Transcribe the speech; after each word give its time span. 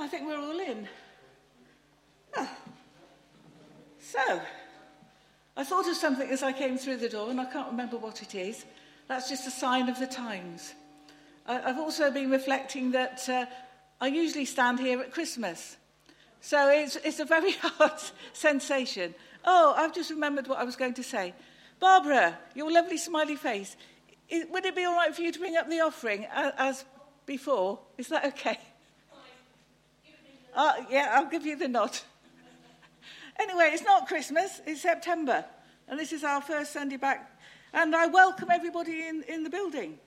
I 0.00 0.08
think 0.08 0.26
we're 0.26 0.40
all 0.40 0.58
in. 0.58 0.88
Oh. 2.36 2.50
So, 4.00 4.40
I 5.56 5.62
thought 5.62 5.86
of 5.86 5.94
something 5.94 6.28
as 6.30 6.42
I 6.42 6.52
came 6.52 6.78
through 6.78 6.96
the 6.96 7.08
door, 7.08 7.30
and 7.30 7.38
I 7.38 7.44
can't 7.44 7.70
remember 7.70 7.98
what 7.98 8.22
it 8.22 8.34
is. 8.34 8.64
That's 9.08 9.28
just 9.28 9.46
a 9.46 9.50
sign 9.50 9.90
of 9.90 9.98
the 9.98 10.06
times. 10.06 10.74
I've 11.46 11.78
also 11.78 12.10
been 12.10 12.30
reflecting 12.30 12.92
that 12.92 13.28
uh, 13.28 13.44
I 14.00 14.06
usually 14.06 14.46
stand 14.46 14.80
here 14.80 15.00
at 15.00 15.12
Christmas. 15.12 15.76
So 16.40 16.70
it's, 16.70 16.96
it's 16.96 17.20
a 17.20 17.26
very 17.26 17.52
hard 17.60 18.00
sensation. 18.32 19.14
Oh, 19.44 19.74
I've 19.76 19.94
just 19.94 20.10
remembered 20.10 20.48
what 20.48 20.58
I 20.58 20.64
was 20.64 20.76
going 20.76 20.94
to 20.94 21.02
say. 21.02 21.34
Barbara, 21.78 22.38
your 22.54 22.72
lovely 22.72 22.96
smiley 22.96 23.36
face. 23.36 23.76
Would 24.32 24.64
it 24.64 24.76
be 24.76 24.84
all 24.84 24.94
right 24.94 25.14
for 25.14 25.20
you 25.22 25.32
to 25.32 25.38
bring 25.38 25.56
up 25.56 25.68
the 25.68 25.80
offering 25.80 26.26
as 26.30 26.84
before? 27.26 27.80
Is 27.98 28.08
that 28.08 28.24
okay? 28.26 28.58
Uh, 30.54 30.72
yeah, 30.90 31.12
I'll 31.12 31.30
give 31.30 31.46
you 31.46 31.56
the 31.56 31.68
nod. 31.68 31.96
anyway, 33.38 33.70
it's 33.72 33.84
not 33.84 34.08
Christmas, 34.08 34.60
it's 34.66 34.82
September. 34.82 35.44
And 35.88 35.98
this 35.98 36.12
is 36.12 36.24
our 36.24 36.40
first 36.40 36.72
Sunday 36.72 36.96
back. 36.96 37.38
And 37.72 37.94
I 37.94 38.06
welcome 38.06 38.50
everybody 38.50 39.06
in, 39.06 39.22
in 39.28 39.44
the 39.44 39.50
building. 39.50 39.98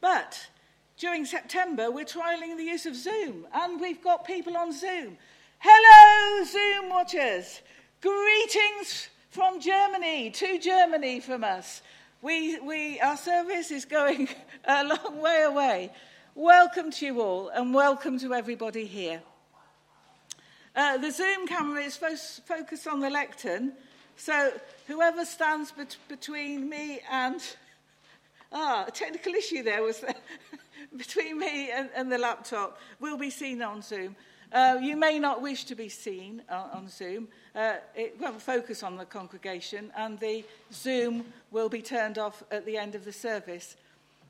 But 0.00 0.48
during 0.98 1.24
September, 1.24 1.90
we're 1.90 2.04
trialling 2.04 2.56
the 2.56 2.64
use 2.64 2.86
of 2.86 2.94
Zoom. 2.94 3.46
And 3.52 3.80
we've 3.80 4.02
got 4.02 4.24
people 4.24 4.56
on 4.56 4.72
Zoom. 4.72 5.16
Hello, 5.58 6.44
Zoom 6.44 6.90
watchers. 6.90 7.60
Greetings 8.00 9.08
from 9.30 9.60
Germany, 9.60 10.30
to 10.30 10.58
Germany 10.58 11.18
from 11.18 11.42
us. 11.42 11.82
We, 12.22 12.58
we, 12.60 13.00
our 13.00 13.16
service 13.16 13.72
is 13.72 13.84
going 13.84 14.28
a 14.64 14.84
long 14.84 15.20
way 15.20 15.42
away. 15.42 15.90
Welcome 16.36 16.92
to 16.92 17.06
you 17.06 17.20
all, 17.20 17.48
and 17.48 17.74
welcome 17.74 18.18
to 18.20 18.34
everybody 18.34 18.86
here. 18.86 19.20
Uh, 20.76 20.98
the 20.98 21.10
Zoom 21.10 21.46
camera 21.46 21.82
is 21.82 21.96
fo- 21.96 22.16
focused 22.16 22.86
on 22.86 23.00
the 23.00 23.10
lectern, 23.10 23.72
so 24.16 24.52
whoever 24.86 25.24
stands 25.24 25.72
bet- 25.72 25.96
between 26.08 26.68
me 26.68 27.00
and. 27.10 27.40
Ah, 28.50 28.86
a 28.88 28.90
technical 28.90 29.34
issue 29.34 29.62
there 29.62 29.82
was 29.82 30.00
there. 30.00 30.14
between 30.96 31.38
me 31.38 31.70
and, 31.70 31.90
and, 31.94 32.10
the 32.10 32.16
laptop 32.16 32.80
will 32.98 33.18
be 33.18 33.28
seen 33.28 33.60
on 33.60 33.82
Zoom. 33.82 34.16
Uh, 34.50 34.78
you 34.80 34.96
may 34.96 35.18
not 35.18 35.42
wish 35.42 35.64
to 35.64 35.74
be 35.74 35.90
seen 35.90 36.40
on, 36.48 36.70
on 36.70 36.88
Zoom. 36.88 37.28
Uh, 37.54 37.74
it 37.94 38.18
won't 38.18 38.40
focus 38.40 38.82
on 38.82 38.96
the 38.96 39.04
congregation, 39.04 39.92
and 39.96 40.18
the 40.18 40.44
Zoom 40.72 41.26
will 41.50 41.68
be 41.68 41.82
turned 41.82 42.16
off 42.16 42.42
at 42.50 42.64
the 42.64 42.78
end 42.78 42.94
of 42.94 43.04
the 43.04 43.12
service. 43.12 43.76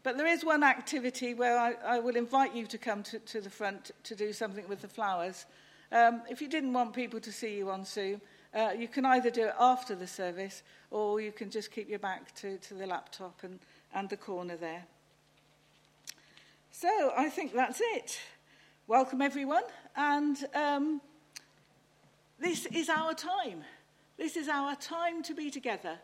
But 0.03 0.17
there 0.17 0.27
is 0.27 0.45
one 0.45 0.63
activity 0.63 1.35
where 1.35 1.59
I, 1.59 1.75
I 1.85 1.99
will 2.01 2.17
invite 2.17 2.55
you 2.55 2.67
to 2.67 2.79
come 2.79 3.03
to, 3.05 3.19
to 3.19 3.41
the 3.41 3.51
front 3.51 3.93
to 4.05 4.15
do 4.15 4.33
something 4.33 4.69
with 4.69 4.81
the 4.81 4.89
flowers. 4.89 5.47
Um, 5.91 6.23
if 6.29 6.43
you 6.43 6.49
didn't 6.49 6.73
want 6.73 6.93
people 6.93 7.21
to 7.21 7.33
see 7.33 7.57
you 7.57 7.71
on 7.71 7.85
Zoom, 7.85 8.21
uh, 8.55 8.71
you 8.79 8.89
can 8.89 9.05
either 9.05 9.31
do 9.31 9.47
it 9.47 9.55
after 9.59 9.95
the 9.95 10.07
service 10.07 10.63
or 10.91 11.21
you 11.21 11.33
can 11.33 11.51
just 11.51 11.71
keep 11.71 11.89
your 11.89 11.99
back 11.99 12.35
to, 12.37 12.59
to 12.59 12.75
the 12.75 12.87
laptop 12.87 13.41
and, 13.43 13.59
and 13.95 14.09
the 14.09 14.17
corner 14.17 14.57
there. 14.57 14.85
So 16.71 17.13
I 17.17 17.29
think 17.29 17.55
that's 17.55 17.81
it. 17.81 18.21
Welcome, 18.87 19.21
everyone. 19.21 19.65
And 19.97 20.37
um, 20.55 21.01
this 22.39 22.67
is 22.67 22.89
our 22.89 23.15
time. 23.15 23.65
This 24.17 24.37
is 24.37 24.49
our 24.49 24.75
time 24.77 25.23
to 25.25 25.35
be 25.35 25.51
together. 25.51 25.99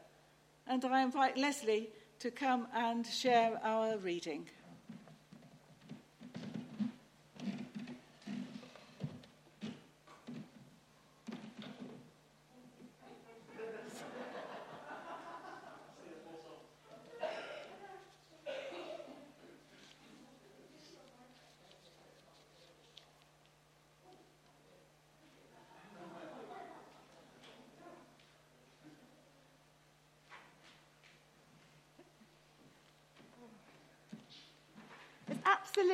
And 0.66 0.84
I 0.84 1.02
invite 1.02 1.36
Leslie 1.36 1.90
to 2.20 2.30
come 2.30 2.66
and 2.74 3.06
share 3.06 3.58
our 3.62 3.98
reading. 3.98 4.48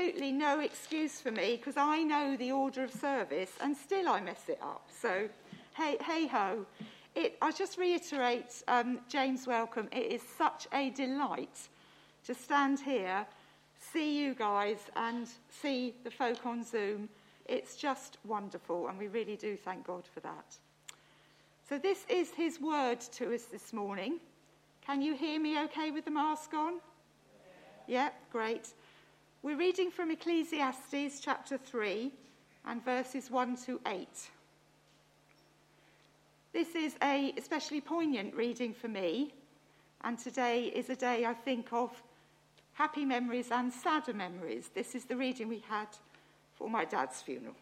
Absolutely 0.00 0.32
no 0.32 0.60
excuse 0.60 1.20
for 1.20 1.30
me 1.30 1.56
because 1.56 1.76
I 1.76 2.02
know 2.02 2.34
the 2.34 2.52
order 2.52 2.84
of 2.84 2.90
service 2.90 3.52
and 3.60 3.76
still 3.76 4.08
I 4.08 4.20
mess 4.20 4.48
it 4.48 4.58
up. 4.62 4.88
So, 4.90 5.28
hey, 5.76 5.98
hey 6.00 6.26
ho. 6.26 6.64
It, 7.14 7.36
I 7.42 7.52
just 7.52 7.76
reiterate, 7.76 8.62
um, 8.66 9.00
James, 9.10 9.46
welcome. 9.46 9.88
It 9.92 10.10
is 10.10 10.22
such 10.38 10.66
a 10.72 10.88
delight 10.90 11.68
to 12.24 12.34
stand 12.34 12.80
here, 12.80 13.26
see 13.92 14.18
you 14.18 14.34
guys, 14.34 14.78
and 14.96 15.28
see 15.50 15.94
the 16.02 16.10
folk 16.10 16.46
on 16.46 16.64
Zoom. 16.64 17.10
It's 17.44 17.76
just 17.76 18.16
wonderful, 18.24 18.88
and 18.88 18.98
we 18.98 19.08
really 19.08 19.36
do 19.36 19.54
thank 19.54 19.86
God 19.86 20.04
for 20.06 20.20
that. 20.20 20.56
So, 21.68 21.76
this 21.76 22.06
is 22.08 22.30
his 22.30 22.58
word 22.58 23.00
to 23.18 23.34
us 23.34 23.44
this 23.44 23.74
morning. 23.74 24.18
Can 24.86 25.02
you 25.02 25.14
hear 25.14 25.38
me 25.38 25.60
okay 25.64 25.90
with 25.90 26.06
the 26.06 26.10
mask 26.10 26.54
on? 26.54 26.74
Yeah, 27.86 28.10
great. 28.32 28.72
We're 29.42 29.56
reading 29.56 29.90
from 29.90 30.10
Ecclesiastes 30.10 31.18
chapter 31.18 31.56
3 31.56 32.12
and 32.66 32.84
verses 32.84 33.30
1 33.30 33.56
to 33.64 33.80
8. 33.86 34.06
This 36.52 36.74
is 36.74 36.94
a 37.02 37.32
especially 37.38 37.80
poignant 37.80 38.34
reading 38.34 38.74
for 38.74 38.88
me, 38.88 39.32
and 40.04 40.18
today 40.18 40.64
is 40.64 40.90
a 40.90 40.94
day 40.94 41.24
I 41.24 41.32
think 41.32 41.72
of 41.72 42.02
happy 42.74 43.06
memories 43.06 43.50
and 43.50 43.72
sadder 43.72 44.12
memories. 44.12 44.68
This 44.74 44.94
is 44.94 45.06
the 45.06 45.16
reading 45.16 45.48
we 45.48 45.64
had 45.70 45.88
for 46.56 46.68
my 46.68 46.84
dad's 46.84 47.22
funeral. 47.22 47.56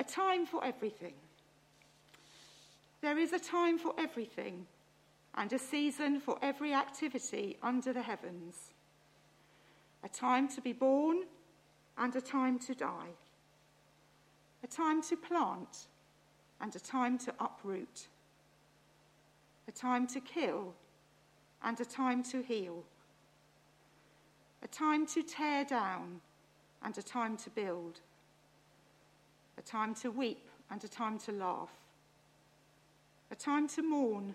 A 0.00 0.02
time 0.02 0.44
for 0.44 0.64
everything. 0.64 1.14
There 3.00 3.16
is 3.16 3.32
a 3.32 3.38
time 3.38 3.78
for 3.78 3.94
everything, 3.96 4.66
and 5.36 5.52
a 5.52 5.58
season 5.60 6.18
for 6.18 6.36
every 6.42 6.74
activity 6.74 7.58
under 7.62 7.92
the 7.92 8.02
heavens 8.02 8.73
a 10.04 10.08
time 10.08 10.46
to 10.48 10.60
be 10.60 10.72
born 10.72 11.22
and 11.96 12.14
a 12.14 12.20
time 12.20 12.58
to 12.58 12.74
die, 12.74 13.14
a 14.62 14.66
time 14.66 15.02
to 15.02 15.16
plant 15.16 15.88
and 16.60 16.76
a 16.76 16.80
time 16.80 17.16
to 17.16 17.32
uproot, 17.40 18.08
a 19.66 19.72
time 19.72 20.06
to 20.06 20.20
kill 20.20 20.74
and 21.62 21.80
a 21.80 21.84
time 21.84 22.22
to 22.22 22.42
heal, 22.42 22.84
a 24.62 24.68
time 24.68 25.06
to 25.06 25.22
tear 25.22 25.64
down 25.64 26.20
and 26.82 26.98
a 26.98 27.02
time 27.02 27.36
to 27.38 27.48
build, 27.48 28.00
a 29.56 29.62
time 29.62 29.94
to 29.94 30.10
weep 30.10 30.50
and 30.70 30.84
a 30.84 30.88
time 30.88 31.18
to 31.18 31.32
laugh, 31.32 31.72
a 33.30 33.34
time 33.34 33.66
to 33.66 33.82
mourn 33.82 34.34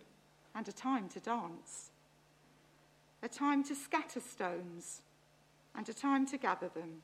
and 0.56 0.68
a 0.68 0.72
time 0.72 1.08
to 1.08 1.19
dance, 1.19 1.91
a 3.22 3.28
time 3.28 3.63
to 3.63 3.75
scatter 3.75 4.19
stones 4.19 5.02
and 5.75 5.88
a 5.88 5.94
time 5.94 6.25
to 6.28 6.38
gather 6.38 6.69
them, 6.69 7.02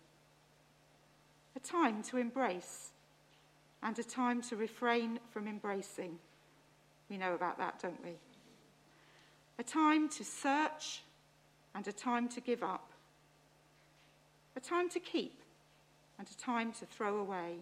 a 1.56 1.60
time 1.60 2.04
to 2.04 2.18
embrace, 2.18 2.92
and 3.82 3.98
a 4.00 4.04
time 4.04 4.42
to 4.42 4.56
refrain 4.56 5.20
from 5.32 5.48
embracing. 5.48 6.18
We 7.10 7.18
know 7.18 7.36
about 7.36 7.58
that, 7.60 7.80
don't 7.82 8.04
we? 8.04 8.14
A 9.60 9.64
time 9.64 10.10
to 10.10 10.24
search 10.24 11.04
and 11.74 11.88
a 11.88 11.94
time 11.94 12.28
to 12.30 12.42
give 12.42 12.64
up, 12.64 12.92
a 14.56 14.60
time 14.60 14.90
to 14.90 15.00
keep 15.00 15.40
and 16.18 16.28
a 16.30 16.38
time 16.38 16.72
to 16.74 16.86
throw 16.86 17.18
away, 17.18 17.58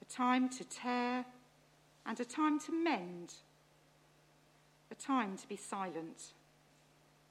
a 0.00 0.04
time 0.04 0.48
to 0.50 0.64
tear 0.64 1.24
and 2.06 2.20
a 2.20 2.24
time 2.24 2.60
to 2.60 2.72
mend, 2.72 3.34
a 4.90 4.94
time 4.94 5.36
to 5.36 5.48
be 5.48 5.56
silent 5.56 6.32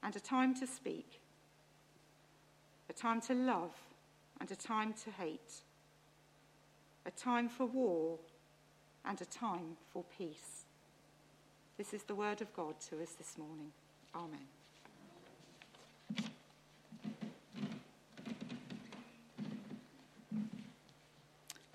and 0.03 0.15
a 0.15 0.19
time 0.19 0.53
to 0.55 0.67
speak 0.67 1.21
a 2.89 2.93
time 2.93 3.21
to 3.21 3.33
love 3.33 3.75
and 4.39 4.51
a 4.51 4.55
time 4.55 4.93
to 5.03 5.11
hate, 5.11 5.61
a 7.05 7.11
time 7.11 7.49
for 7.49 7.65
war 7.65 8.17
and 9.05 9.21
a 9.21 9.25
time 9.25 9.77
for 9.91 10.03
peace. 10.17 10.65
This 11.77 11.93
is 11.93 12.03
the 12.03 12.15
word 12.15 12.41
of 12.41 12.53
God 12.53 12.79
to 12.89 13.01
us 13.01 13.13
this 13.13 13.37
morning. 13.37 13.71
Amen. 14.15 14.47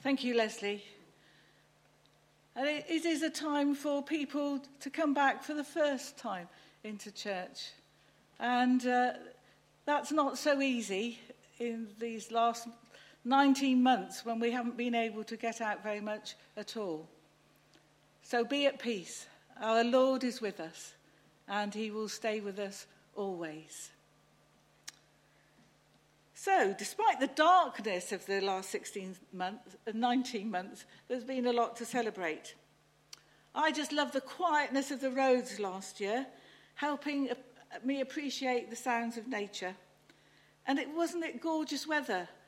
Thank 0.03 0.25
you, 0.25 0.37
Leslie. 0.37 0.83
And 2.57 2.67
it, 2.69 2.85
it 2.89 3.05
is 3.05 3.23
a 3.23 3.31
time 3.31 3.75
for 3.75 4.03
people 4.03 4.61
to 4.81 4.91
come 4.91 5.15
back 5.15 5.45
for 5.45 5.55
the 5.55 5.65
first 5.65 6.19
time 6.19 6.49
into 6.83 7.13
church. 7.13 7.71
And 8.41 8.85
uh, 8.85 9.13
that's 9.85 10.13
not 10.13 10.39
so 10.39 10.61
easy 10.61 11.19
in 11.59 11.89
these 11.99 12.31
last 12.31 12.69
19 13.25 13.83
months 13.83 14.25
when 14.25 14.41
we 14.41 14.51
haven't 14.51 14.77
been 14.77 14.95
able 14.95 15.25
to 15.25 15.37
get 15.37 15.61
out 15.61 15.83
very 15.83 16.01
much 16.01 16.35
at 16.57 16.77
all. 16.77 17.09
So 18.23 18.45
be 18.45 18.67
at 18.67 18.79
peace. 18.79 19.27
Our 19.61 19.85
Lord 19.85 20.25
is 20.25 20.41
with 20.41 20.61
us, 20.61 20.95
and 21.49 21.73
he 21.73 21.91
will 21.91 22.09
stay 22.09 22.41
with 22.41 22.59
us 22.59 22.87
always. 23.15 23.91
So, 26.35 26.75
despite 26.77 27.21
the 27.21 27.29
darkness 27.29 28.11
of 28.11 28.27
the 28.27 28.41
last 28.41 28.71
16 28.71 29.15
months, 29.33 29.77
uh, 29.87 29.93
19 29.95 30.51
months, 30.51 30.87
there's 31.07 31.23
been 31.23 31.47
a 31.47 31.53
lot 31.53 31.77
to 31.77 31.85
celebrate. 31.85 32.57
I 33.55 33.71
just 33.71 33.93
love 33.93 34.11
the 34.11 34.21
quietness 34.21 34.91
of 34.91 35.01
the 35.01 35.11
roads 35.11 35.61
last 35.61 36.01
year, 36.01 36.27
helping 36.75 37.31
me 37.85 38.01
appreciate 38.01 38.71
the 38.71 38.77
sounds 38.77 39.17
of 39.17 39.29
nature. 39.29 39.75
And 40.67 40.79
it 40.79 40.89
wasn't 40.95 41.25
it 41.25 41.41
gorgeous 41.41 41.87
weather? 41.87 42.29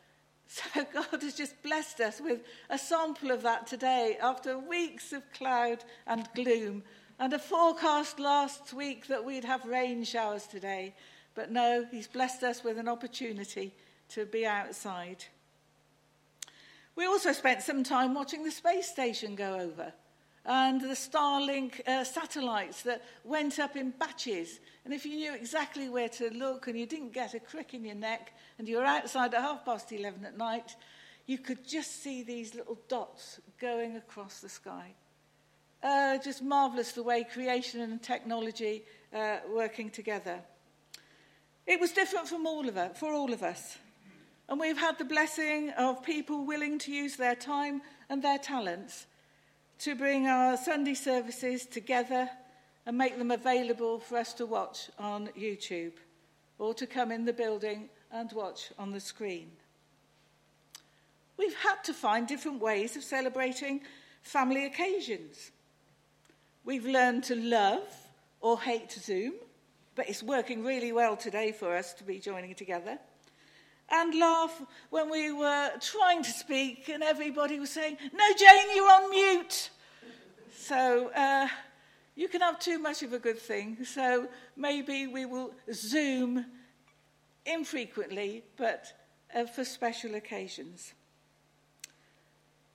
So 0.47 0.85
God 0.93 1.23
has 1.23 1.35
just 1.35 1.63
blessed 1.63 2.01
us 2.01 2.21
with 2.21 2.43
a 2.69 2.77
sample 2.77 3.31
of 3.31 3.43
that 3.45 3.67
today 3.67 4.19
after 4.23 4.59
weeks 4.59 5.15
of 5.15 5.23
cloud 5.33 5.83
and 6.07 6.29
gloom 6.35 6.83
and 7.19 7.33
a 7.33 7.39
forecast 7.39 8.21
last 8.21 8.75
week 8.75 9.07
that 9.07 9.25
we'd 9.25 9.47
have 9.47 9.65
rain 9.65 10.05
showers 10.05 10.47
today. 10.47 10.95
But 11.35 11.51
no, 11.51 11.87
he's 11.91 12.07
blessed 12.07 12.43
us 12.43 12.63
with 12.63 12.79
an 12.79 12.89
opportunity 12.89 13.73
to 14.11 14.27
be 14.27 14.45
outside. 14.45 15.25
We 16.95 17.07
also 17.07 17.33
spent 17.33 17.63
some 17.63 17.83
time 17.83 18.13
watching 18.13 18.45
the 18.45 18.51
space 18.51 18.89
station 18.89 19.35
go 19.35 19.59
over 19.59 19.95
and 20.47 20.81
the 20.81 20.89
Starlink 20.89 21.87
uh, 21.89 22.05
satellites 22.05 22.83
that 22.83 23.03
went 23.25 23.59
up 23.59 23.77
in 23.77 23.91
batches. 23.91 24.61
And 24.85 24.93
if 24.93 25.07
you 25.07 25.17
knew 25.17 25.35
exactly 25.35 25.89
where 25.89 26.11
to 26.11 26.31
look 26.31 26.67
and 26.67 26.79
you 26.79 26.87
didn't 26.87 27.15
get 27.15 27.35
a 27.35 27.41
crick 27.41 27.73
in 27.73 27.85
your 27.85 27.95
neck 27.95 28.35
and 28.59 28.69
you 28.69 28.77
were 28.77 28.85
outside 28.85 29.33
at 29.33 29.41
half 29.41 29.65
past 29.65 29.91
11 29.91 30.25
at 30.25 30.37
night, 30.37 30.77
you 31.27 31.39
could 31.39 31.67
just 31.67 32.03
see 32.03 32.23
these 32.23 32.55
little 32.55 32.79
dots 32.89 33.41
going 33.59 33.97
across 33.97 34.41
the 34.41 34.49
sky. 34.49 34.93
Uh, 35.83 36.19
just 36.19 36.43
marvellous 36.43 36.93
the 36.93 37.03
way 37.03 37.25
creation 37.25 37.81
and 37.81 38.03
technology 38.03 38.85
uh, 39.15 39.39
working 39.51 39.89
together. 39.89 40.41
It 41.67 41.81
was 41.81 41.93
different 41.93 42.29
from 42.29 42.47
all 42.47 42.69
of 42.69 42.77
us, 42.77 42.99
for 42.99 43.13
all 43.13 43.33
of 43.33 43.43
us. 43.43 43.79
And 44.51 44.61
we've 44.61 44.77
had 44.77 44.99
the 44.99 45.07
blessing 45.07 45.71
of 45.71 46.03
people 46.03 46.45
willing 46.45 46.79
to 46.81 46.93
use 46.93 47.17
their 47.17 47.35
time 47.35 47.81
and 48.11 48.23
their 48.23 48.37
talents 48.37 49.07
to 49.81 49.95
bring 49.95 50.27
our 50.27 50.57
Sunday 50.57 50.95
services 50.95 51.67
together 51.67 52.29
and 52.87 52.97
make 52.97 53.19
them 53.19 53.31
available 53.31 53.99
for 53.99 54.19
us 54.19 54.33
to 54.35 54.47
watch 54.47 54.91
on 54.99 55.29
YouTube 55.39 55.93
or 56.59 56.75
to 56.75 56.87
come 56.87 57.11
in 57.11 57.25
the 57.25 57.33
building 57.33 57.89
and 58.13 58.31
watch 58.33 58.73
on 58.79 58.93
the 58.93 59.01
screen. 59.01 59.51
We've 61.37 61.57
had 61.57 61.83
to 61.85 61.93
find 61.93 62.27
different 62.27 62.61
ways 62.61 62.97
of 62.97 63.03
celebrating 63.03 63.81
family 64.23 64.67
occasions. 64.67 65.51
We've 66.65 66.87
learned 66.87 67.25
to 67.25 67.35
love 67.35 67.83
or 68.41 68.61
hate 68.61 68.93
Zoom, 68.93 69.35
but 69.95 70.09
it's 70.09 70.23
working 70.23 70.65
really 70.65 70.93
well 70.93 71.17
today 71.17 71.53
for 71.53 71.77
us 71.77 71.93
to 71.95 72.05
be 72.05 72.19
joining 72.19 72.55
together. 72.55 72.99
And 73.91 74.19
laugh 74.19 74.63
when 74.91 75.11
we 75.11 75.33
were 75.33 75.73
trying 75.81 76.23
to 76.23 76.31
speak 76.31 76.89
and 76.89 77.03
everybody 77.03 77.61
was 77.61 77.71
saying, 77.71 77.99
No, 78.13 78.25
Jane, 78.37 78.75
you're 78.75 78.91
on 78.91 79.11
mute. 79.11 79.71
So 80.57 81.11
uh, 81.15 81.49
you 82.15 82.29
can 82.29 82.41
have 82.41 82.59
too 82.59 82.79
much 82.79 83.03
of 83.03 83.13
a 83.13 83.19
good 83.19 83.39
thing. 83.39 83.85
So 83.85 84.29
maybe 84.57 85.07
we 85.07 85.27
will 85.27 85.53
Zoom 85.73 86.47
infrequently, 87.45 88.43
but 88.57 88.93
uh, 89.35 89.45
for 89.45 89.65
special 89.65 90.15
occasions. 90.15 90.95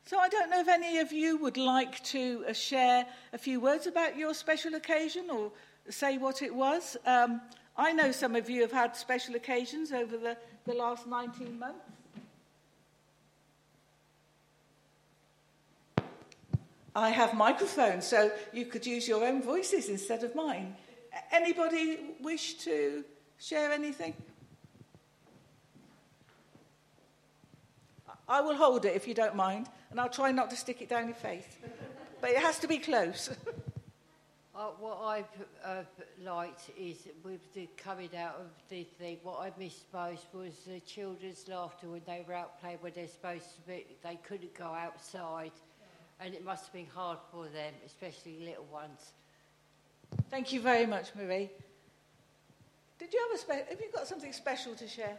So 0.05 0.17
I 0.17 0.27
don't 0.27 0.50
know 0.50 0.59
if 0.59 0.67
any 0.67 1.00
of 1.00 1.12
you 1.12 1.38
would 1.38 1.57
like 1.57 2.03
to 2.05 2.44
uh, 2.47 2.53
share 2.53 3.05
a 3.31 3.38
few 3.38 3.59
words 3.59 3.88
about 3.88 4.17
your 4.17 4.33
special 4.33 4.75
occasion 4.75 5.29
or 5.29 5.51
say 5.89 6.17
what 6.17 6.41
it 6.41 6.53
was. 6.53 6.97
Um, 7.05 7.41
I 7.77 7.94
know 7.94 8.12
some 8.12 8.35
of 8.35 8.50
you 8.50 8.62
have 8.62 8.71
had 8.71 8.95
special 8.95 9.35
occasions 9.35 9.91
over 9.91 10.17
the, 10.17 10.38
the 10.65 10.73
last 10.73 11.07
19 11.07 11.59
months. 11.59 11.79
I 16.95 17.09
have 17.09 17.33
microphones, 17.33 18.06
so 18.06 18.31
you 18.51 18.65
could 18.65 18.85
use 18.85 19.07
your 19.07 19.23
own 19.25 19.41
voices 19.41 19.89
instead 19.89 20.23
of 20.23 20.35
mine. 20.35 20.75
Anybody 21.31 22.00
wish 22.21 22.56
to 22.65 23.06
share 23.38 23.71
anything? 23.71 24.13
I 28.27 28.41
will 28.41 28.55
hold 28.55 28.85
it 28.85 28.95
if 28.95 29.07
you 29.07 29.13
don't 29.13 29.35
mind, 29.35 29.67
and 29.91 30.00
I'll 30.00 30.09
try 30.09 30.31
not 30.31 30.50
to 30.50 30.55
stick 30.55 30.81
it 30.81 30.89
down 30.89 31.05
your 31.07 31.15
face. 31.15 31.47
But 32.21 32.31
it 32.31 32.38
has 32.38 32.59
to 32.59 32.67
be 32.67 32.77
close. 32.77 33.29
uh, 34.56 34.68
what 34.80 35.00
I've 35.01 35.25
uh, 35.63 35.84
liked 36.24 36.72
is 36.78 37.07
with 37.24 37.54
the 37.54 37.69
coming 37.78 38.10
out 38.18 38.36
of 38.36 38.48
the 38.69 38.84
thing, 38.84 39.18
what 39.24 39.40
I 39.40 39.51
missed 39.60 39.86
most 39.94 40.25
was 40.34 40.54
the 40.66 40.80
children's 40.81 41.48
laughter 41.48 41.88
when 41.90 42.01
they 42.06 42.24
were 42.28 42.34
out 42.34 42.60
playing 42.60 42.80
when 42.81 42.94
they're 42.96 43.07
supposed 43.07 43.56
to 43.56 43.62
be, 43.68 43.86
they 44.04 44.18
couldn't 44.24 44.54
go 44.54 44.66
outside 44.66 45.51
and 46.19 46.34
it 46.34 46.44
must 46.44 46.66
have 46.66 46.74
been 46.74 46.88
hard 46.94 47.19
for 47.31 47.46
them, 47.46 47.74
especially 47.86 48.40
little 48.40 48.66
ones. 48.72 49.13
Thank 50.30 50.51
you 50.51 50.62
very 50.62 50.86
much, 50.86 51.12
Marie. 51.16 51.50
Did 52.98 53.13
you 53.13 53.28
have 53.30 53.40
a 53.40 53.42
spe- 53.42 53.69
have 53.69 53.80
you 53.80 53.90
got 53.94 54.07
something 54.07 54.34
special 54.34 54.75
to 54.75 54.88
share? 54.88 55.18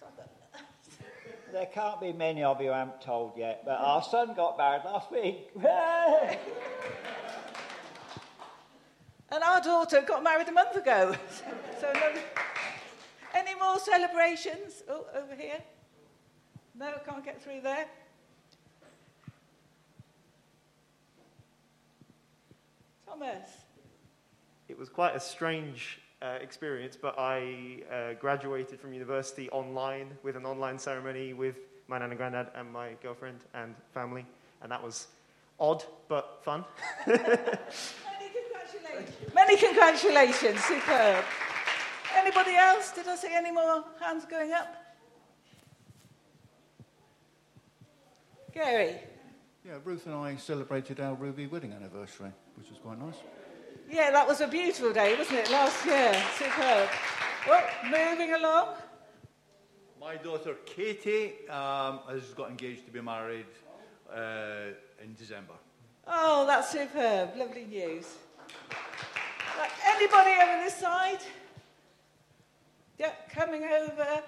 there 1.52 1.66
can't 1.66 2.00
be 2.00 2.12
many 2.12 2.42
of 2.42 2.60
you 2.60 2.72
I 2.72 2.78
haven't 2.80 3.02
told 3.02 3.36
yet, 3.36 3.62
but 3.64 3.78
our 3.78 4.02
son 4.10 4.34
got 4.34 4.58
married 4.58 4.82
last 4.84 5.12
week. 5.12 5.50
and 9.30 9.42
our 9.42 9.60
daughter 9.60 10.02
got 10.06 10.22
married 10.22 10.48
a 10.48 10.52
month 10.52 10.76
ago. 10.76 11.14
so, 11.80 11.92
any 13.34 13.54
more 13.54 13.78
celebrations? 13.78 14.82
Oh, 14.88 15.04
over 15.14 15.34
here. 15.34 15.58
No, 16.78 16.92
can't 17.06 17.24
get 17.24 17.42
through 17.42 17.60
there. 17.62 17.86
Thomas. 23.06 23.50
It 24.68 24.78
was 24.78 24.88
quite 24.88 25.16
a 25.16 25.20
strange 25.20 26.00
uh, 26.20 26.38
experience, 26.40 26.96
but 27.00 27.18
I 27.18 27.82
uh, 27.90 28.12
graduated 28.20 28.80
from 28.80 28.92
university 28.92 29.48
online 29.50 30.16
with 30.22 30.36
an 30.36 30.44
online 30.44 30.78
ceremony 30.78 31.32
with 31.32 31.56
my 31.88 31.98
nan 31.98 32.10
and 32.10 32.18
granddad 32.18 32.48
and 32.54 32.70
my 32.70 32.90
girlfriend 33.02 33.40
and 33.54 33.74
family, 33.94 34.26
and 34.62 34.70
that 34.70 34.82
was 34.82 35.08
odd 35.58 35.84
but 36.08 36.44
fun. 36.44 36.64
Many 39.34 39.56
congratulations. 39.56 40.60
Superb. 40.64 41.24
Anybody 42.16 42.54
else? 42.54 42.92
Did 42.92 43.08
I 43.08 43.16
see 43.16 43.32
any 43.32 43.52
more 43.52 43.84
hands 44.00 44.24
going 44.24 44.52
up? 44.52 44.74
Gary. 48.52 48.96
Yeah, 49.64 49.74
Ruth 49.84 50.06
and 50.06 50.14
I 50.14 50.36
celebrated 50.36 51.00
our 51.00 51.14
Ruby 51.14 51.46
wedding 51.46 51.72
anniversary 51.72 52.32
which 52.58 52.70
was 52.70 52.78
quite 52.78 52.98
nice. 52.98 53.14
Yeah, 53.90 54.10
that 54.10 54.26
was 54.26 54.40
a 54.40 54.48
beautiful 54.48 54.92
day, 54.92 55.16
wasn't 55.16 55.38
it, 55.38 55.50
last 55.50 55.86
year? 55.86 56.12
Superb. 56.36 56.88
Well, 57.48 57.64
moving 57.84 58.34
along. 58.34 58.74
My 60.00 60.16
daughter 60.16 60.56
Katie 60.66 61.48
um, 61.48 62.00
has 62.08 62.22
got 62.34 62.50
engaged 62.50 62.84
to 62.86 62.92
be 62.92 63.00
married 63.00 63.46
uh, 64.12 64.74
in 65.02 65.14
December. 65.14 65.54
Oh, 66.06 66.46
that's 66.46 66.70
superb. 66.70 67.36
Lovely 67.36 67.64
news. 67.64 68.06
Right, 69.58 69.70
anybody 69.86 70.30
over 70.40 70.62
this 70.62 70.76
side? 70.76 71.18
Yeah, 72.96 73.10
coming 73.28 73.64
over. 73.64 74.22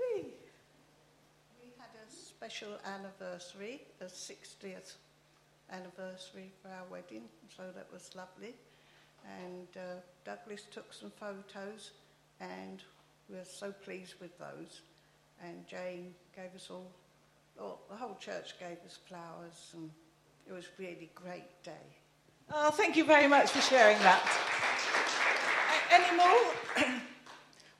We 0.00 1.68
had 1.78 1.90
a 1.94 2.10
special 2.12 2.70
anniversary, 2.84 3.82
a 4.00 4.06
60th 4.06 4.94
anniversary 5.70 6.50
for 6.60 6.70
our 6.70 6.84
wedding, 6.90 7.22
so 7.56 7.62
that 7.72 7.86
was 7.92 8.10
lovely. 8.16 8.56
And 9.44 9.68
uh, 9.76 10.00
Douglas 10.24 10.62
took 10.72 10.92
some 10.92 11.12
photos, 11.12 11.92
and 12.40 12.82
we 13.28 13.36
were 13.36 13.44
so 13.44 13.70
pleased 13.70 14.14
with 14.20 14.36
those. 14.40 14.80
And 15.40 15.68
Jane 15.68 16.14
gave 16.34 16.52
us 16.56 16.66
all, 16.68 16.90
all 17.60 17.80
the 17.88 17.96
whole 17.96 18.16
church 18.18 18.58
gave 18.58 18.78
us 18.84 18.98
flowers, 19.06 19.70
and 19.74 19.88
it 20.48 20.52
was 20.52 20.66
really 20.80 21.10
great 21.14 21.62
day. 21.62 21.99
Oh, 22.52 22.70
thank 22.70 22.96
you 22.96 23.04
very 23.04 23.28
much 23.28 23.50
for 23.50 23.60
sharing 23.60 23.98
that. 23.98 24.22
Any 25.92 26.16
more? 26.16 26.52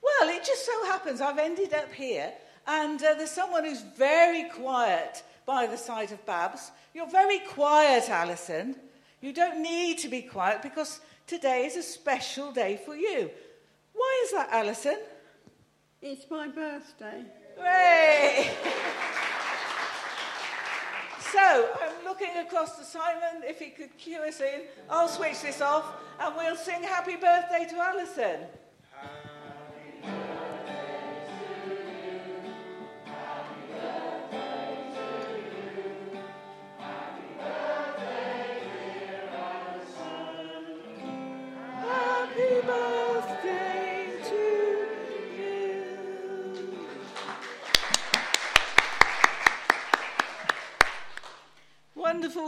well, 0.03 0.29
it 0.29 0.45
just 0.45 0.65
so 0.65 0.85
happens 0.85 1.21
I've 1.21 1.39
ended 1.39 1.75
up 1.75 1.93
here, 1.93 2.33
and 2.69 3.03
uh, 3.03 3.15
there's 3.15 3.33
someone 3.33 3.65
who's 3.65 3.83
very 3.83 4.45
quiet 4.45 5.25
by 5.45 5.67
the 5.67 5.77
side 5.77 6.13
of 6.13 6.25
Babs. 6.25 6.71
You're 6.95 7.11
very 7.11 7.41
quiet, 7.41 8.09
Alison. 8.09 8.77
You 9.21 9.33
don't 9.33 9.61
need 9.61 9.99
to 9.99 10.09
be 10.09 10.23
quiet 10.23 10.63
because 10.63 11.01
today 11.27 11.67
is 11.67 11.77
a 11.77 11.83
special 11.83 12.53
day 12.53 12.81
for 12.85 12.95
you. 12.95 13.29
Why 13.93 14.21
is 14.25 14.31
that, 14.33 14.51
Alison? 14.53 14.99
It's 16.01 16.31
my 16.31 16.47
birthday. 16.47 17.25
Hooray! 17.57 18.51
so, 21.33 21.69
I'm 21.83 22.05
looking 22.05 22.37
across 22.39 22.79
to 22.79 22.85
Simon, 22.85 23.43
if 23.45 23.59
he 23.59 23.71
could 23.71 23.97
cue 23.99 24.21
us 24.23 24.41
in. 24.41 24.63
I'll 24.89 25.09
switch 25.09 25.43
this 25.43 25.61
off 25.61 25.85
and 26.19 26.35
we'll 26.37 26.57
sing 26.57 26.83
happy 26.83 27.17
birthday 27.17 27.67
to 27.71 27.77
Alison. 27.77 28.41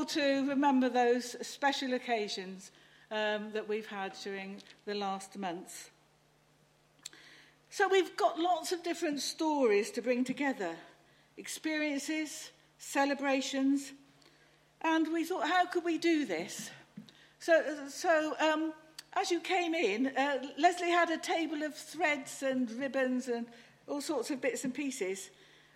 Wonderful 0.03 0.21
to 0.21 0.49
remember 0.49 0.89
those 0.89 1.37
special 1.47 1.95
occasions 1.95 2.73
um, 3.13 3.53
that 3.53 3.69
we've 3.69 3.87
had 3.87 4.15
during 4.25 4.61
the 4.85 4.95
last 4.95 5.39
months. 5.39 5.91
So 7.71 7.87
we've 7.89 8.17
got 8.17 8.37
lots 8.37 8.73
of 8.73 8.83
different 8.83 9.21
stories 9.21 9.93
to 9.93 10.03
bring 10.03 10.25
together 10.25 10.75
experiences, 11.37 12.51
celebrations, 12.79 13.93
and 14.81 15.07
we 15.13 15.25
thought, 15.25 15.47
how 15.47 15.67
could 15.67 15.85
we 15.85 15.99
do 15.99 16.27
this? 16.27 16.71
So, 17.39 17.63
so 17.89 18.35
um, 18.41 18.73
as 19.13 19.31
you 19.31 19.39
came 19.39 19.73
in, 19.73 20.09
uh, 20.17 20.39
Leslie 20.59 20.91
had 20.91 21.11
a 21.11 21.19
table 21.19 21.63
of 21.63 21.77
threads 21.77 22.43
and 22.43 22.69
ribbons 22.73 23.29
and 23.29 23.47
all 23.87 24.01
sorts 24.01 24.33
of 24.33 24.41
bits 24.41 24.65
and 24.65 24.75
pieces. 24.75 25.31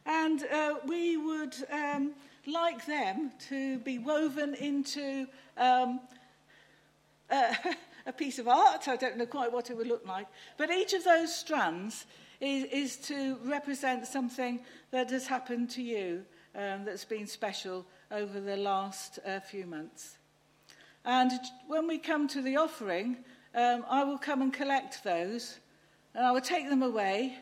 And 0.05 0.43
uh, 0.53 0.75
we 0.85 1.17
would 1.17 1.55
um, 1.71 2.15
like 2.47 2.87
them 2.87 3.33
to 3.49 3.79
be 3.79 3.99
woven 3.99 4.55
into 4.55 5.27
um, 5.57 6.01
a 7.31 8.13
piece 8.17 8.39
of 8.39 8.49
art. 8.49 8.89
I 8.89 8.97
don't 8.97 9.17
know 9.17 9.27
quite 9.27 9.53
what 9.53 9.71
it 9.71 9.77
would 9.77 9.89
look 9.89 10.07
like. 10.07 10.27
But 10.57 10.71
each 10.71 10.93
of 10.93 11.05
those 11.05 11.35
strands 11.35 12.07
is, 12.41 12.65
is 12.65 12.97
to 13.09 13.39
represent 13.45 14.07
something 14.07 14.61
that 14.91 15.11
has 15.11 15.27
happened 15.27 15.71
to 15.71 15.83
you 15.83 16.25
um, 16.55 16.85
that's 16.85 17.05
been 17.05 17.27
special 17.27 17.85
over 18.11 18.41
the 18.41 18.57
last 18.57 19.19
uh, 19.27 19.41
few 19.41 19.67
months. 19.67 20.19
And 21.05 21.33
when 21.69 21.87
we 21.87 21.99
come 21.99 22.29
to 22.29 22.43
the 22.43 22.57
offering, 22.57 23.19
um, 23.55 23.85
I 23.89 24.05
will 24.05 24.19
come 24.19 24.43
and 24.43 24.53
collect 24.53 25.03
those 25.05 25.59
and 26.15 26.25
I 26.25 26.33
will 26.33 26.41
take 26.41 26.69
them 26.69 26.83
away. 26.83 27.39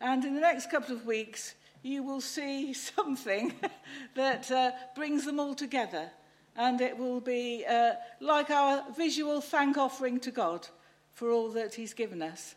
And 0.00 0.24
in 0.24 0.34
the 0.34 0.40
next 0.40 0.70
couple 0.70 0.94
of 0.94 1.06
weeks, 1.06 1.54
you 1.86 2.02
will 2.02 2.20
see 2.20 2.72
something 2.96 3.54
that 4.14 4.50
uh, 4.50 4.72
brings 4.94 5.24
them 5.24 5.40
all 5.40 5.54
together. 5.54 6.10
And 6.56 6.80
it 6.80 6.96
will 6.96 7.20
be 7.20 7.64
uh, 7.68 7.92
like 8.20 8.50
our 8.50 8.84
visual 8.96 9.40
thank 9.40 9.76
offering 9.76 10.20
to 10.20 10.30
God 10.30 10.66
for 11.12 11.30
all 11.30 11.50
that 11.50 11.74
He's 11.74 11.92
given 11.94 12.22
us. 12.22 12.54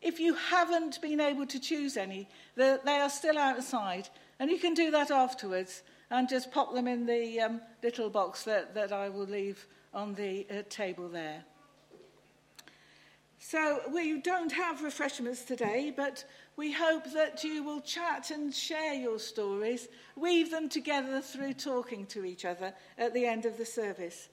If 0.00 0.18
you 0.18 0.34
haven't 0.34 1.02
been 1.02 1.20
able 1.20 1.46
to 1.46 1.60
choose 1.60 1.98
any, 1.98 2.28
they 2.56 2.78
are 2.86 3.10
still 3.10 3.36
outside, 3.36 4.08
and 4.38 4.50
you 4.50 4.58
can 4.58 4.72
do 4.72 4.90
that 4.92 5.10
afterwards 5.10 5.82
and 6.10 6.28
just 6.28 6.50
pop 6.50 6.72
them 6.72 6.88
in 6.88 7.04
the 7.04 7.40
um, 7.40 7.60
little 7.82 8.08
box 8.08 8.42
that, 8.44 8.74
that 8.74 8.92
I 8.92 9.10
will 9.10 9.26
leave 9.26 9.66
on 9.92 10.14
the 10.14 10.46
uh, 10.50 10.62
table 10.70 11.08
there. 11.08 11.44
So 13.38 13.80
we 13.92 14.20
don't 14.20 14.52
have 14.52 14.82
refreshments 14.82 15.44
today, 15.44 15.92
but 15.94 16.24
we 16.56 16.72
hope 16.72 17.04
that 17.12 17.42
you 17.44 17.62
will 17.62 17.80
chat 17.80 18.30
and 18.30 18.54
share 18.54 18.94
your 18.94 19.18
stories, 19.18 19.88
weave 20.16 20.50
them 20.50 20.68
together 20.68 21.20
through 21.20 21.54
talking 21.54 22.06
to 22.06 22.24
each 22.24 22.44
other 22.44 22.74
at 22.98 23.14
the 23.14 23.26
end 23.26 23.46
of 23.46 23.56
the 23.56 23.64
service. 23.64 24.28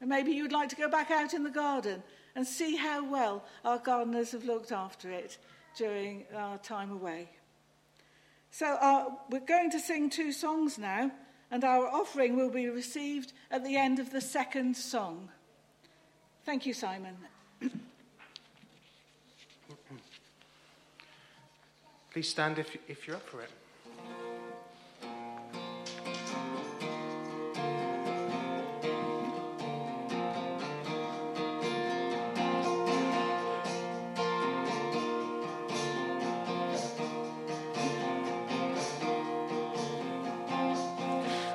And 0.00 0.08
maybe 0.08 0.32
you'd 0.32 0.52
like 0.52 0.68
to 0.70 0.76
go 0.76 0.88
back 0.88 1.10
out 1.10 1.34
in 1.34 1.44
the 1.44 1.50
garden 1.50 2.02
and 2.34 2.46
see 2.46 2.76
how 2.76 3.08
well 3.08 3.44
our 3.64 3.78
gardeners 3.78 4.32
have 4.32 4.44
looked 4.44 4.72
after 4.72 5.10
it 5.10 5.38
during 5.76 6.24
our 6.34 6.58
time 6.58 6.90
away. 6.90 7.28
So 8.50 8.66
uh, 8.66 9.06
we're 9.30 9.40
going 9.40 9.70
to 9.70 9.80
sing 9.80 10.10
two 10.10 10.32
songs 10.32 10.78
now, 10.78 11.10
and 11.50 11.64
our 11.64 11.86
offering 11.86 12.36
will 12.36 12.50
be 12.50 12.68
received 12.68 13.32
at 13.50 13.64
the 13.64 13.76
end 13.76 13.98
of 13.98 14.10
the 14.10 14.20
second 14.20 14.76
song. 14.76 15.30
Thank 16.44 16.66
you, 16.66 16.74
Simon. 16.74 17.16
Please 22.12 22.28
stand 22.28 22.58
if, 22.58 22.76
if 22.88 23.06
you're 23.06 23.16
up 23.16 23.26
for 23.26 23.40
it. 23.40 23.48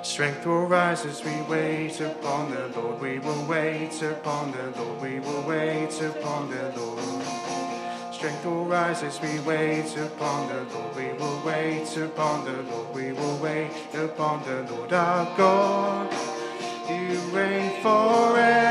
Strength 0.03 0.47
will 0.47 0.65
rise 0.65 1.05
as 1.05 1.23
we 1.23 1.39
wait 1.43 2.01
upon 2.01 2.49
the 2.49 2.67
Lord. 2.69 2.99
We 2.99 3.19
will 3.19 3.45
wait 3.45 4.01
upon 4.01 4.51
the 4.51 4.71
Lord. 4.81 5.01
We 5.03 5.19
will 5.19 5.43
wait 5.43 6.01
upon 6.01 6.49
the 6.49 6.73
Lord. 6.75 7.16
Strength 8.17 8.45
will 8.45 8.65
rise 8.65 9.03
as 9.03 9.21
we 9.21 9.39
wait 9.41 9.95
upon 9.95 10.47
the 10.47 10.63
Lord. 10.73 10.95
We 10.95 11.13
will 11.19 11.39
wait 11.45 11.95
upon 11.97 12.45
the 12.45 12.63
Lord. 12.63 12.95
We 12.95 13.11
will 13.11 13.37
wait 13.37 13.69
upon 13.93 14.43
the 14.43 14.63
Lord 14.73 14.91
our 14.91 15.37
God. 15.37 16.11
You 16.89 17.19
reign 17.31 17.79
forever. 17.83 18.66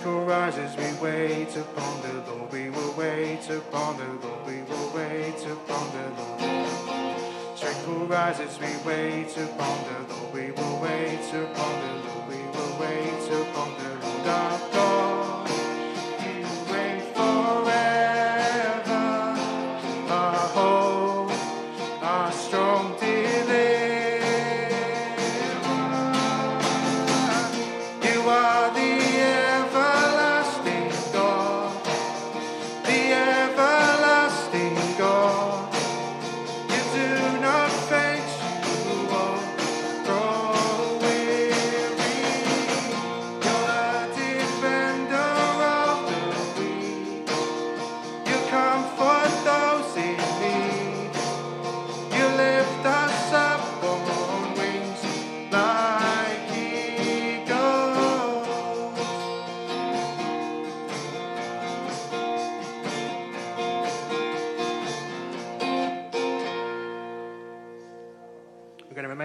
Strength 0.00 0.16
will 0.16 0.24
rise 0.24 0.56
as 0.56 0.76
we 0.78 1.06
wait 1.06 1.54
upon 1.56 2.00
the 2.00 2.14
Lord. 2.32 2.50
We 2.50 2.70
will 2.70 2.94
wait 2.94 3.50
upon 3.50 3.98
the 3.98 4.26
Lord. 4.26 4.46
We 4.46 4.62
will 4.62 4.90
wait 4.94 5.44
upon 5.44 5.92
the 5.92 6.06
Lord. 6.16 7.54
Strength 7.54 7.86
will 7.86 8.06
rise 8.06 8.40
as 8.40 8.58
we 8.58 8.72
wait 8.86 9.36
upon 9.36 9.84
the 9.84 10.14
Lord. 10.14 10.32
We 10.32 10.52
will 10.52 10.80
wait 10.80 11.28
upon 11.34 11.80
the 11.82 11.89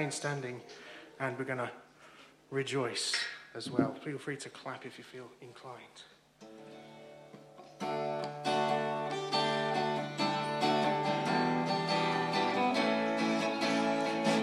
remain 0.05 0.11
standing 0.11 0.61
and 1.19 1.35
we're 1.39 1.45
going 1.45 1.57
to 1.57 1.71
rejoice 2.51 3.15
as 3.55 3.71
well. 3.71 3.95
Feel 4.03 4.19
free 4.19 4.37
to 4.37 4.49
clap 4.49 4.85
if 4.85 4.99
you 4.99 5.03
feel 5.03 5.29
inclined. 5.41 6.03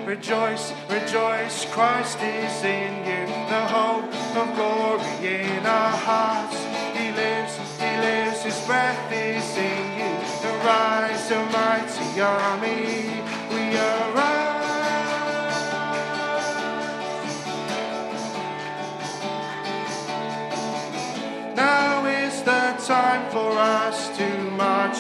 Rejoice, 0.05 0.73
rejoice, 0.91 1.65
Christ 1.73 2.19
is 2.21 2.65
in 2.65 2.93
you, 3.07 3.27
the 3.49 3.65
hope 3.77 4.13
of 4.43 4.49
glory 4.57 5.43
in 5.45 5.65
our 5.65 5.97
hearts. 6.09 6.59
He 6.99 7.13
lives, 7.13 7.57
He 7.79 7.93
lives, 8.09 8.43
His 8.43 8.59
breath 8.67 9.13
is 9.13 9.57
in 9.57 9.85
you, 10.01 10.15
the 10.43 10.55
rise 10.67 11.31
of 11.31 11.53
mighty 11.53 12.21
army. 12.21 13.02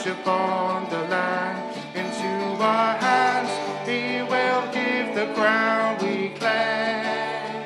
Upon 0.07 0.91
the 0.91 0.99
land 1.09 1.77
into 1.95 2.63
our 2.63 2.97
hands. 2.97 3.51
He 3.89 4.23
will 4.23 4.63
give 4.73 5.15
the 5.15 5.33
crown 5.35 5.97
we 6.03 6.31
claim. 6.31 7.65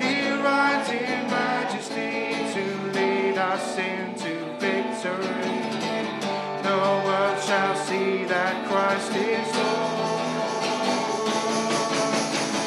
He 0.00 0.30
rides 0.30 0.90
in 0.90 1.26
majesty 1.28 2.34
to 2.54 2.64
lead 2.92 3.36
us 3.38 3.78
into 3.78 4.32
victory. 4.60 5.58
The 6.62 6.78
world 7.04 7.42
shall 7.42 7.74
see 7.74 8.24
that 8.24 8.68
Christ 8.68 9.12
is 9.16 9.48
Lord. 9.58 10.20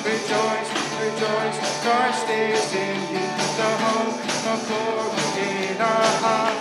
Rejoice, 0.03 0.72
rejoice, 1.00 1.58
Christ 1.84 2.27
is 2.30 2.74
in 2.74 3.00
you. 3.13 3.27
The 3.60 3.72
hope 3.86 4.20
of 4.51 4.68
glory 4.68 5.68
in 5.70 5.82
our 5.82 6.12
hearts. 6.24 6.52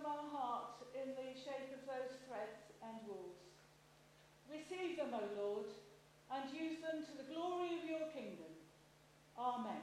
From 0.00 0.12
our 0.12 0.30
hearts 0.32 0.82
in 0.94 1.10
the 1.10 1.38
shape 1.38 1.72
of 1.74 1.84
those 1.86 2.16
threads 2.26 2.72
and 2.82 2.96
wools. 3.06 3.36
Receive 4.50 4.96
them, 4.96 5.12
O 5.12 5.20
Lord, 5.40 5.66
and 6.32 6.44
use 6.54 6.78
them 6.80 7.04
to 7.04 7.16
the 7.16 7.32
glory 7.32 7.76
of 7.82 7.88
your 7.88 8.08
kingdom. 8.14 8.48
Amen. 9.38 9.82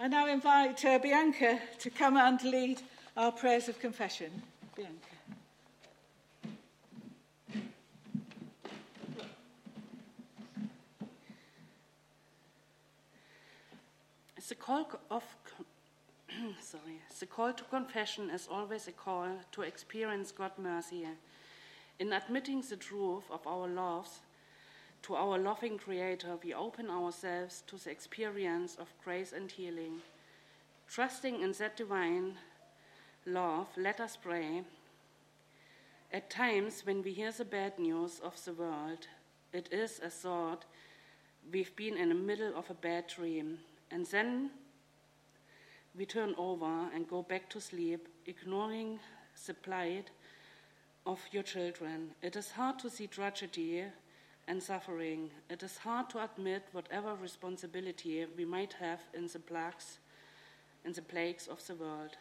I 0.00 0.06
now 0.06 0.28
invite 0.28 0.84
uh, 0.84 0.98
Bianca 1.00 1.58
to 1.80 1.90
come 1.90 2.16
and 2.16 2.40
lead 2.44 2.80
our 3.16 3.32
prayers 3.32 3.68
of 3.68 3.80
confession. 3.80 4.30
Bianca. 4.76 5.17
The 14.48 14.54
call 14.54 14.88
of 15.10 15.24
sorry, 16.60 17.00
the 17.20 17.26
call 17.26 17.52
to 17.52 17.64
confession 17.64 18.30
is 18.30 18.48
always 18.50 18.88
a 18.88 18.92
call 18.92 19.28
to 19.52 19.62
experience 19.62 20.32
God's 20.32 20.58
mercy. 20.58 21.06
In 21.98 22.12
admitting 22.14 22.62
the 22.62 22.76
truth 22.76 23.24
of 23.30 23.46
our 23.46 23.68
loves 23.68 24.20
to 25.02 25.16
our 25.16 25.36
loving 25.36 25.76
Creator, 25.76 26.38
we 26.42 26.54
open 26.54 26.88
ourselves 26.88 27.62
to 27.66 27.76
the 27.76 27.90
experience 27.90 28.76
of 28.76 28.88
grace 29.04 29.32
and 29.32 29.50
healing. 29.50 30.00
Trusting 30.88 31.42
in 31.42 31.52
that 31.52 31.76
divine 31.76 32.38
love, 33.26 33.66
let 33.76 34.00
us 34.00 34.16
pray. 34.16 34.62
At 36.10 36.30
times, 36.30 36.86
when 36.86 37.02
we 37.02 37.12
hear 37.12 37.32
the 37.32 37.44
bad 37.44 37.78
news 37.78 38.18
of 38.24 38.42
the 38.42 38.54
world, 38.54 39.08
it 39.52 39.68
is 39.70 39.98
as 39.98 40.14
thought 40.14 40.64
we've 41.52 41.76
been 41.76 41.98
in 41.98 42.08
the 42.08 42.14
middle 42.14 42.56
of 42.56 42.70
a 42.70 42.74
bad 42.74 43.08
dream, 43.08 43.58
and 43.90 44.06
then 44.06 44.50
we 45.96 46.06
turn 46.06 46.34
over 46.38 46.88
and 46.94 47.08
go 47.08 47.22
back 47.22 47.48
to 47.50 47.60
sleep, 47.60 48.08
ignoring 48.26 48.98
the 49.46 49.54
plight 49.54 50.10
of 51.06 51.20
your 51.32 51.42
children. 51.42 52.10
It 52.22 52.36
is 52.36 52.50
hard 52.50 52.78
to 52.80 52.90
see 52.90 53.06
tragedy 53.06 53.84
and 54.46 54.62
suffering. 54.62 55.30
It 55.50 55.62
is 55.62 55.78
hard 55.78 56.10
to 56.10 56.22
admit 56.22 56.68
whatever 56.72 57.14
responsibility 57.14 58.26
we 58.36 58.44
might 58.44 58.74
have 58.74 59.00
in 59.14 59.26
the 59.26 59.38
plagues, 59.38 59.98
in 60.84 60.92
the 60.92 61.02
plagues 61.02 61.48
of 61.48 61.66
the 61.66 61.74
world. 61.74 62.16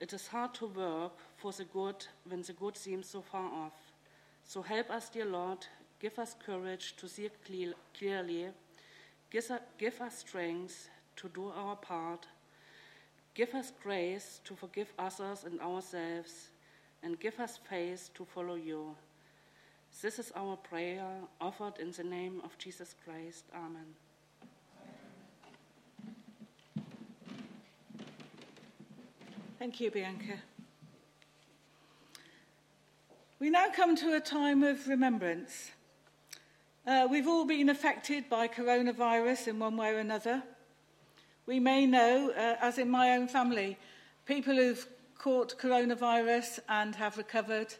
It 0.00 0.12
is 0.12 0.28
hard 0.28 0.54
to 0.54 0.66
work 0.66 1.12
for 1.36 1.52
the 1.52 1.64
good 1.64 2.06
when 2.28 2.42
the 2.42 2.54
good 2.54 2.76
seems 2.76 3.08
so 3.08 3.20
far 3.20 3.50
off. 3.52 3.92
So 4.44 4.62
help 4.62 4.90
us, 4.90 5.10
dear 5.10 5.26
Lord, 5.26 5.66
give 6.00 6.18
us 6.18 6.34
courage 6.44 6.96
to 6.96 7.08
see 7.08 7.28
cle- 7.46 7.74
clearly, 7.96 8.48
give 9.30 10.00
us, 10.00 10.18
strength 10.18 10.88
to 11.16 11.28
do 11.28 11.52
our 11.56 11.76
part, 11.76 12.26
give 13.34 13.54
us 13.54 13.72
grace 13.82 14.40
to 14.44 14.54
forgive 14.54 14.92
others 14.98 15.44
and 15.44 15.60
ourselves, 15.60 16.48
and 17.02 17.18
give 17.20 17.38
us 17.38 17.58
faith 17.68 18.10
to 18.14 18.24
follow 18.24 18.56
you. 18.56 18.96
This 20.02 20.18
is 20.18 20.32
our 20.36 20.56
prayer 20.56 21.06
offered 21.40 21.78
in 21.78 21.92
the 21.92 22.04
name 22.04 22.40
of 22.44 22.56
Jesus 22.58 22.94
Christ. 23.04 23.44
Amen. 23.54 23.94
Thank 29.58 29.80
you, 29.80 29.90
Bianca. 29.90 30.38
We 33.38 33.50
now 33.50 33.66
come 33.74 33.96
to 33.96 34.14
a 34.14 34.20
time 34.20 34.62
of 34.62 34.88
remembrance. 34.88 35.70
Uh, 36.90 37.06
we've 37.08 37.28
all 37.28 37.44
been 37.44 37.68
affected 37.68 38.28
by 38.28 38.48
coronavirus 38.48 39.46
in 39.46 39.60
one 39.60 39.76
way 39.76 39.94
or 39.94 39.98
another. 39.98 40.42
We 41.46 41.60
may 41.60 41.86
know, 41.86 42.32
uh, 42.36 42.56
as 42.60 42.78
in 42.78 42.90
my 42.90 43.12
own 43.12 43.28
family, 43.28 43.78
people 44.26 44.56
who've 44.56 44.88
caught 45.16 45.56
coronavirus 45.56 46.58
and 46.68 46.96
have 46.96 47.16
recovered, 47.16 47.72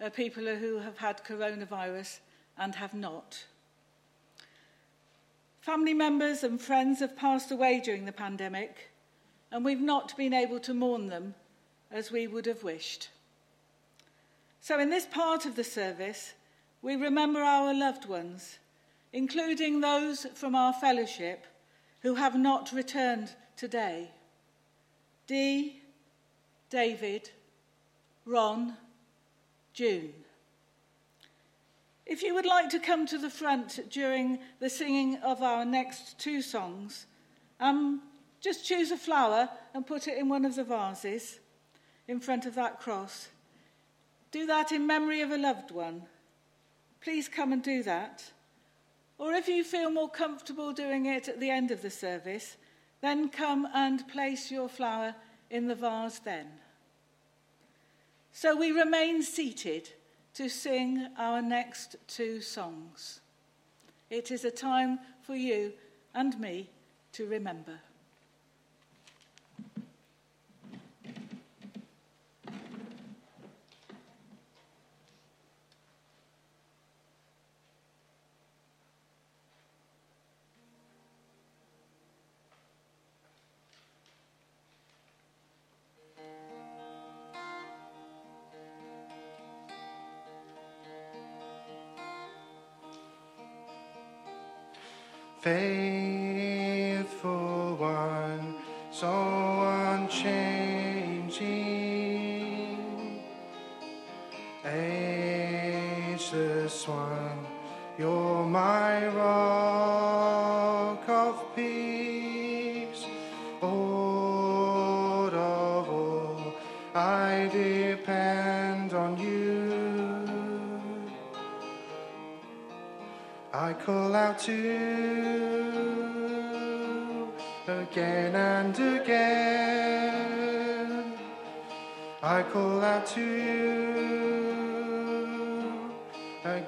uh, 0.00 0.08
people 0.10 0.44
who 0.44 0.78
have 0.78 0.98
had 0.98 1.24
coronavirus 1.24 2.20
and 2.56 2.76
have 2.76 2.94
not. 2.94 3.44
Family 5.60 5.92
members 5.92 6.44
and 6.44 6.60
friends 6.60 7.00
have 7.00 7.16
passed 7.16 7.50
away 7.50 7.80
during 7.80 8.04
the 8.04 8.12
pandemic 8.12 8.92
and 9.50 9.64
we've 9.64 9.80
not 9.80 10.16
been 10.16 10.32
able 10.32 10.60
to 10.60 10.72
mourn 10.72 11.08
them 11.08 11.34
as 11.90 12.12
we 12.12 12.28
would 12.28 12.46
have 12.46 12.62
wished. 12.62 13.08
So, 14.60 14.78
in 14.78 14.90
this 14.90 15.06
part 15.06 15.44
of 15.44 15.56
the 15.56 15.64
service, 15.64 16.34
we 16.84 16.96
remember 16.96 17.40
our 17.40 17.72
loved 17.72 18.06
ones, 18.06 18.58
including 19.14 19.80
those 19.80 20.26
from 20.34 20.54
our 20.54 20.74
fellowship 20.74 21.46
who 22.02 22.14
have 22.14 22.36
not 22.36 22.70
returned 22.72 23.32
today 23.56 24.10
Dee, 25.26 25.80
David, 26.68 27.30
Ron, 28.26 28.74
June. 29.72 30.12
If 32.04 32.22
you 32.22 32.34
would 32.34 32.44
like 32.44 32.68
to 32.70 32.78
come 32.78 33.06
to 33.06 33.16
the 33.16 33.30
front 33.30 33.88
during 33.88 34.38
the 34.60 34.68
singing 34.68 35.16
of 35.24 35.42
our 35.42 35.64
next 35.64 36.18
two 36.18 36.42
songs, 36.42 37.06
um, 37.60 38.02
just 38.42 38.66
choose 38.66 38.90
a 38.90 38.98
flower 38.98 39.48
and 39.72 39.86
put 39.86 40.06
it 40.06 40.18
in 40.18 40.28
one 40.28 40.44
of 40.44 40.56
the 40.56 40.64
vases 40.64 41.40
in 42.06 42.20
front 42.20 42.44
of 42.44 42.54
that 42.56 42.78
cross. 42.78 43.28
Do 44.30 44.44
that 44.44 44.70
in 44.70 44.86
memory 44.86 45.22
of 45.22 45.30
a 45.30 45.38
loved 45.38 45.70
one. 45.70 46.02
Please 47.04 47.28
come 47.28 47.52
and 47.52 47.62
do 47.62 47.82
that. 47.82 48.24
Or 49.18 49.34
if 49.34 49.46
you 49.46 49.62
feel 49.62 49.90
more 49.90 50.08
comfortable 50.08 50.72
doing 50.72 51.04
it 51.04 51.28
at 51.28 51.38
the 51.38 51.50
end 51.50 51.70
of 51.70 51.82
the 51.82 51.90
service, 51.90 52.56
then 53.02 53.28
come 53.28 53.68
and 53.74 54.08
place 54.08 54.50
your 54.50 54.70
flower 54.70 55.14
in 55.50 55.68
the 55.68 55.74
vase 55.74 56.18
then. 56.20 56.46
So 58.32 58.56
we 58.56 58.70
remain 58.70 59.22
seated 59.22 59.90
to 60.32 60.48
sing 60.48 61.08
our 61.18 61.42
next 61.42 61.96
two 62.08 62.40
songs. 62.40 63.20
It 64.08 64.30
is 64.30 64.46
a 64.46 64.50
time 64.50 64.98
for 65.22 65.36
you 65.36 65.74
and 66.14 66.40
me 66.40 66.70
to 67.12 67.26
remember. 67.26 67.80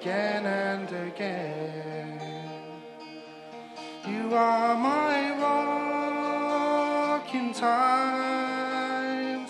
Again 0.01 0.45
and 0.45 0.89
again. 1.09 2.21
You 4.07 4.35
are 4.35 4.75
my 4.77 5.31
rock 5.41 7.35
in 7.35 7.53
times 7.55 8.75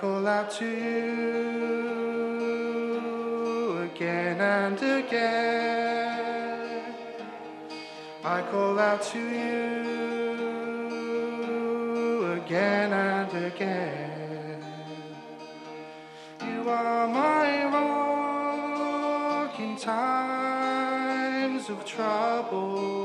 call 0.00 0.26
out 0.28 0.48
to 0.48 0.64
you 0.64 1.88
again 3.82 4.40
and 4.40 4.80
again. 4.80 6.14
I 8.22 8.42
call 8.42 8.78
out 8.78 9.02
to 9.12 9.18
you 9.18 10.34
again 12.32 12.92
and 12.92 13.44
again. 13.44 14.62
You 16.46 16.70
are 16.70 17.08
my 17.08 17.64
rock 17.64 19.58
in 19.58 19.76
times 19.76 21.68
of 21.70 21.84
trouble. 21.84 22.97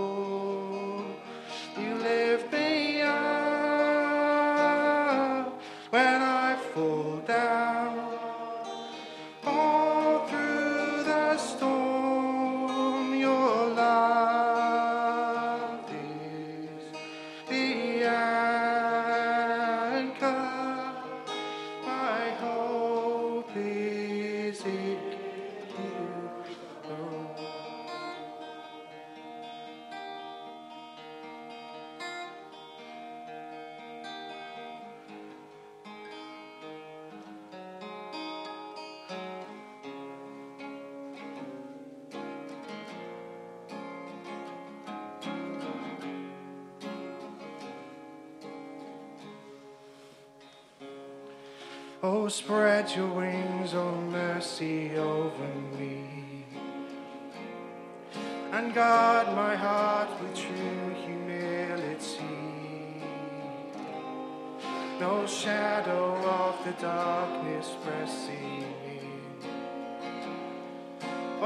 Shadow 65.54 66.08
of 66.42 66.54
the 66.66 66.72
darkness 66.82 67.68
pressing 67.84 68.64
in. 68.88 69.22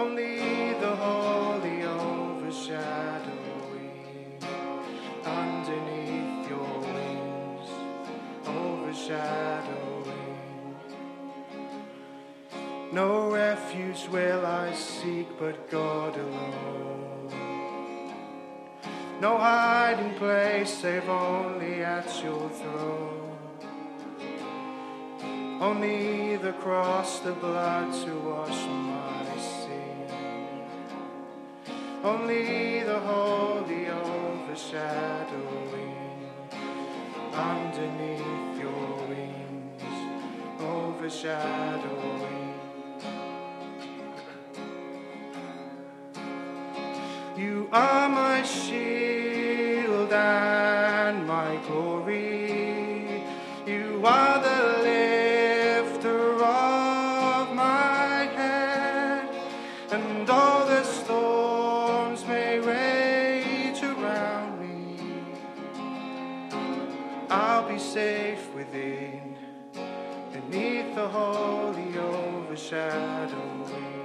Only 0.01 0.73
the 0.83 0.93
holy 1.05 1.79
overshadowing 1.83 2.79
underneath 5.25 6.49
your 6.53 6.73
wings, 6.95 7.69
overshadowing. 8.47 10.35
No 12.93 13.29
refuge 13.29 14.07
will 14.09 14.45
I 14.45 14.73
seek 14.73 15.27
but 15.37 15.69
God 15.69 16.15
alone. 16.15 17.29
No 19.19 19.37
hiding 19.37 20.13
place 20.13 20.69
save 20.81 21.09
only 21.09 21.83
at 21.83 22.07
your 22.23 22.49
throne. 22.49 23.26
Only 25.59 26.37
the 26.37 26.53
cross, 26.53 27.19
the 27.21 27.31
blood 27.31 27.91
to 28.05 28.19
wash 28.19 28.67
my 28.67 29.37
sin. 29.37 30.07
Only 32.03 32.83
the 32.83 32.99
holy 32.99 33.89
overshadowing 33.89 36.29
underneath 37.33 38.59
your 38.59 39.07
wings, 39.09 39.81
overshadowing. 40.61 42.53
You 47.35 47.67
are 47.71 48.07
my 48.09 48.43
shield 48.43 50.13
and 50.13 51.25
my 51.25 51.57
glory. 51.67 53.23
You 53.65 54.03
are 54.05 54.39
the 54.39 54.56
holy 71.07 71.97
overshadowing. 71.97 73.97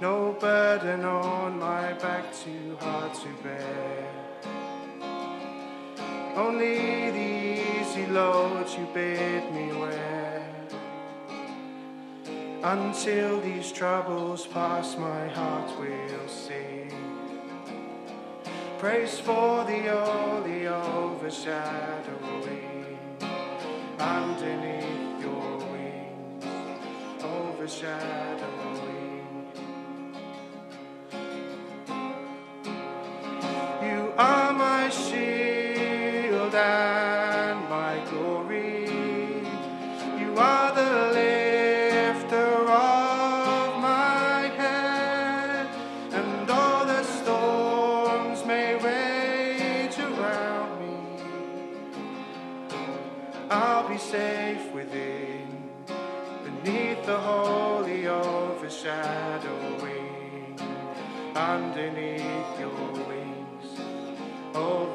No 0.00 0.36
burden 0.40 1.04
on 1.04 1.58
my 1.58 1.92
back 1.94 2.32
too 2.32 2.76
hard 2.80 3.12
to 3.14 3.28
bear. 3.42 4.14
Only 6.36 7.10
the 7.10 7.80
easy 7.80 8.06
load 8.06 8.68
you 8.78 8.86
bid 8.94 9.52
me 9.52 9.72
wear. 9.76 10.54
Until 12.62 13.40
these 13.40 13.72
troubles 13.72 14.46
pass, 14.46 14.96
my 14.96 15.26
heart 15.28 15.76
will 15.80 16.28
sing. 16.28 16.97
Praise 18.78 19.18
for 19.18 19.64
the 19.64 19.88
holy 19.88 20.68
overshadowing 20.68 22.96
underneath 23.98 25.20
your 25.20 25.58
wings, 25.72 26.44
overshadowing. 27.20 28.97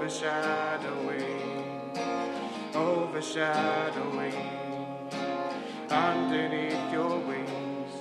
Overshadowing, 0.04 1.96
overshadowing, 2.76 4.36
underneath 5.90 6.92
your 6.92 7.20
wings, 7.20 7.94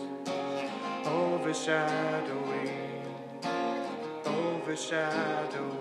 overshadowing, 1.06 3.04
overshadowing. 4.26 5.78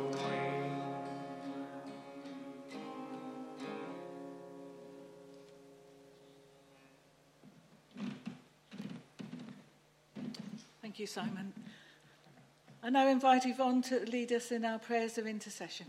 Thank 10.83 10.99
you, 10.99 11.07
Simon. 11.07 11.51
I 12.83 12.91
now 12.91 13.07
invite 13.07 13.47
Yvonne 13.47 13.81
to 13.83 13.99
lead 14.05 14.31
us 14.31 14.51
in 14.51 14.65
our 14.65 14.77
prayers 14.77 15.17
of 15.17 15.25
intercession. 15.25 15.87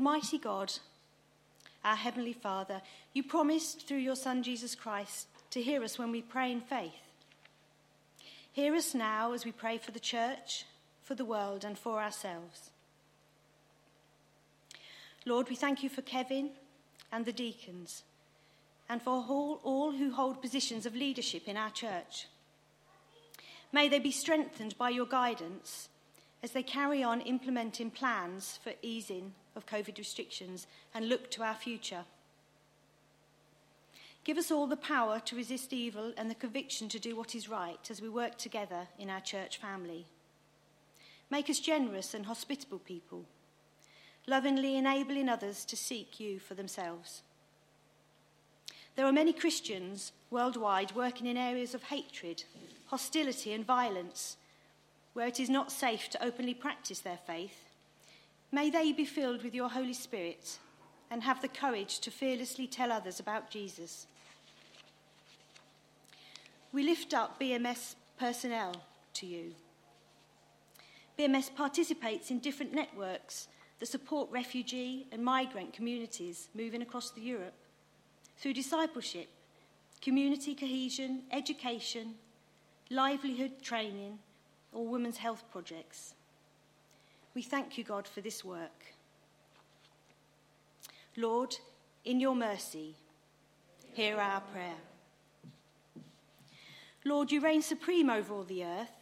Almighty 0.00 0.38
God, 0.38 0.72
our 1.84 1.94
Heavenly 1.94 2.32
Father, 2.32 2.80
you 3.12 3.22
promised 3.22 3.86
through 3.86 3.98
your 3.98 4.16
Son 4.16 4.42
Jesus 4.42 4.74
Christ 4.74 5.26
to 5.50 5.60
hear 5.60 5.84
us 5.84 5.98
when 5.98 6.10
we 6.10 6.22
pray 6.22 6.50
in 6.50 6.62
faith. 6.62 7.12
Hear 8.50 8.74
us 8.74 8.94
now 8.94 9.34
as 9.34 9.44
we 9.44 9.52
pray 9.52 9.76
for 9.76 9.90
the 9.90 10.00
church, 10.00 10.64
for 11.02 11.14
the 11.14 11.26
world, 11.26 11.66
and 11.66 11.78
for 11.78 12.00
ourselves. 12.00 12.70
Lord, 15.26 15.50
we 15.50 15.54
thank 15.54 15.82
you 15.82 15.90
for 15.90 16.00
Kevin 16.00 16.52
and 17.12 17.26
the 17.26 17.30
deacons, 17.30 18.02
and 18.88 19.02
for 19.02 19.22
all, 19.28 19.60
all 19.62 19.92
who 19.92 20.12
hold 20.12 20.40
positions 20.40 20.86
of 20.86 20.96
leadership 20.96 21.46
in 21.46 21.58
our 21.58 21.68
church. 21.68 22.26
May 23.70 23.90
they 23.90 23.98
be 23.98 24.12
strengthened 24.12 24.78
by 24.78 24.88
your 24.88 25.04
guidance 25.04 25.90
as 26.42 26.52
they 26.52 26.62
carry 26.62 27.02
on 27.02 27.20
implementing 27.20 27.90
plans 27.90 28.58
for 28.64 28.72
easing 28.80 29.34
of 29.60 29.66
COVID 29.66 29.98
restrictions 29.98 30.66
and 30.94 31.08
look 31.08 31.30
to 31.32 31.42
our 31.42 31.54
future. 31.54 32.04
Give 34.24 34.38
us 34.38 34.50
all 34.50 34.66
the 34.66 34.76
power 34.76 35.20
to 35.20 35.36
resist 35.36 35.72
evil 35.72 36.12
and 36.16 36.30
the 36.30 36.34
conviction 36.34 36.88
to 36.88 36.98
do 36.98 37.14
what 37.14 37.34
is 37.34 37.48
right 37.48 37.90
as 37.90 38.00
we 38.00 38.08
work 38.08 38.38
together 38.38 38.88
in 38.98 39.10
our 39.10 39.20
church 39.20 39.58
family. 39.58 40.06
Make 41.30 41.50
us 41.50 41.60
generous 41.60 42.14
and 42.14 42.26
hospitable 42.26 42.78
people, 42.78 43.24
lovingly 44.26 44.76
enabling 44.76 45.28
others 45.28 45.64
to 45.66 45.76
seek 45.76 46.18
you 46.18 46.38
for 46.38 46.54
themselves. 46.54 47.22
There 48.96 49.06
are 49.06 49.12
many 49.12 49.32
Christians 49.32 50.12
worldwide 50.30 50.92
working 50.94 51.26
in 51.26 51.36
areas 51.36 51.74
of 51.74 51.84
hatred, 51.84 52.44
hostility, 52.86 53.52
and 53.52 53.64
violence 53.64 54.36
where 55.12 55.26
it 55.26 55.40
is 55.40 55.48
not 55.48 55.72
safe 55.72 56.08
to 56.10 56.24
openly 56.24 56.54
practice 56.54 57.00
their 57.00 57.18
faith. 57.26 57.69
May 58.52 58.70
they 58.70 58.92
be 58.92 59.04
filled 59.04 59.44
with 59.44 59.54
your 59.54 59.68
Holy 59.68 59.92
Spirit 59.92 60.58
and 61.10 61.22
have 61.22 61.40
the 61.40 61.48
courage 61.48 62.00
to 62.00 62.10
fearlessly 62.10 62.66
tell 62.66 62.90
others 62.90 63.20
about 63.20 63.50
Jesus. 63.50 64.06
We 66.72 66.82
lift 66.82 67.14
up 67.14 67.40
BMS 67.40 67.94
personnel 68.18 68.74
to 69.14 69.26
you. 69.26 69.52
BMS 71.18 71.54
participates 71.54 72.30
in 72.30 72.38
different 72.38 72.72
networks 72.72 73.48
that 73.78 73.86
support 73.86 74.30
refugee 74.30 75.06
and 75.12 75.24
migrant 75.24 75.72
communities 75.72 76.48
moving 76.54 76.82
across 76.82 77.10
the 77.10 77.20
Europe 77.20 77.54
through 78.36 78.54
discipleship, 78.54 79.28
community 80.00 80.54
cohesion, 80.54 81.22
education, 81.30 82.14
livelihood 82.90 83.62
training, 83.62 84.18
or 84.72 84.86
women's 84.86 85.18
health 85.18 85.44
projects. 85.50 86.14
We 87.34 87.42
thank 87.42 87.78
you, 87.78 87.84
God, 87.84 88.08
for 88.08 88.20
this 88.20 88.44
work. 88.44 88.84
Lord, 91.16 91.56
in 92.04 92.18
your 92.18 92.34
mercy, 92.34 92.96
hear 93.92 94.16
our 94.18 94.40
prayer. 94.40 94.74
Lord, 97.04 97.30
you 97.30 97.40
reign 97.40 97.62
supreme 97.62 98.10
over 98.10 98.34
all 98.34 98.44
the 98.44 98.64
earth, 98.64 98.92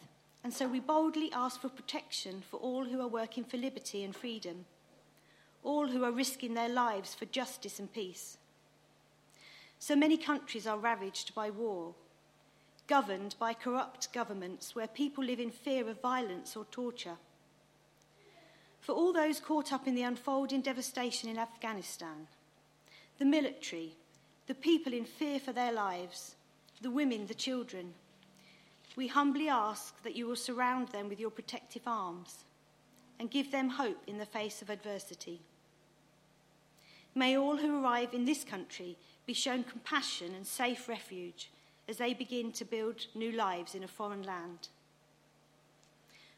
and 0.43 0.53
so 0.53 0.67
we 0.67 0.79
boldly 0.79 1.31
ask 1.33 1.59
for 1.59 1.69
protection 1.69 2.41
for 2.49 2.57
all 2.57 2.85
who 2.85 3.01
are 3.01 3.07
working 3.07 3.43
for 3.43 3.57
liberty 3.57 4.03
and 4.03 4.15
freedom, 4.15 4.65
all 5.63 5.87
who 5.87 6.03
are 6.03 6.11
risking 6.11 6.53
their 6.53 6.69
lives 6.69 7.13
for 7.13 7.25
justice 7.25 7.79
and 7.79 7.91
peace. 7.91 8.37
So 9.79 9.95
many 9.95 10.17
countries 10.17 10.67
are 10.67 10.77
ravaged 10.77 11.33
by 11.33 11.49
war, 11.49 11.93
governed 12.87 13.35
by 13.39 13.53
corrupt 13.53 14.13
governments 14.13 14.75
where 14.75 14.87
people 14.87 15.23
live 15.23 15.39
in 15.39 15.51
fear 15.51 15.87
of 15.89 16.01
violence 16.01 16.55
or 16.55 16.65
torture. 16.65 17.17
For 18.89 18.95
all 18.95 19.13
those 19.13 19.39
caught 19.39 19.71
up 19.71 19.85
in 19.85 19.93
the 19.93 20.01
unfolding 20.01 20.61
devastation 20.61 21.29
in 21.29 21.37
Afghanistan, 21.37 22.25
the 23.19 23.25
military, 23.25 23.93
the 24.47 24.55
people 24.55 24.93
in 24.93 25.05
fear 25.05 25.39
for 25.39 25.53
their 25.53 25.71
lives, 25.71 26.33
the 26.81 26.89
women, 26.89 27.27
the 27.27 27.35
children, 27.35 27.93
we 28.95 29.05
humbly 29.05 29.47
ask 29.47 30.01
that 30.01 30.15
you 30.15 30.25
will 30.25 30.35
surround 30.35 30.87
them 30.87 31.07
with 31.07 31.19
your 31.19 31.29
protective 31.29 31.83
arms 31.85 32.45
and 33.19 33.29
give 33.29 33.51
them 33.51 33.69
hope 33.69 34.01
in 34.07 34.17
the 34.17 34.25
face 34.25 34.63
of 34.63 34.71
adversity. 34.71 35.39
May 37.13 37.37
all 37.37 37.57
who 37.57 37.83
arrive 37.83 38.15
in 38.15 38.25
this 38.25 38.43
country 38.43 38.97
be 39.27 39.33
shown 39.35 39.65
compassion 39.65 40.33
and 40.33 40.47
safe 40.47 40.89
refuge 40.89 41.51
as 41.87 41.97
they 41.97 42.15
begin 42.15 42.51
to 42.53 42.65
build 42.65 43.05
new 43.13 43.33
lives 43.33 43.75
in 43.75 43.83
a 43.83 43.87
foreign 43.87 44.23
land. 44.23 44.69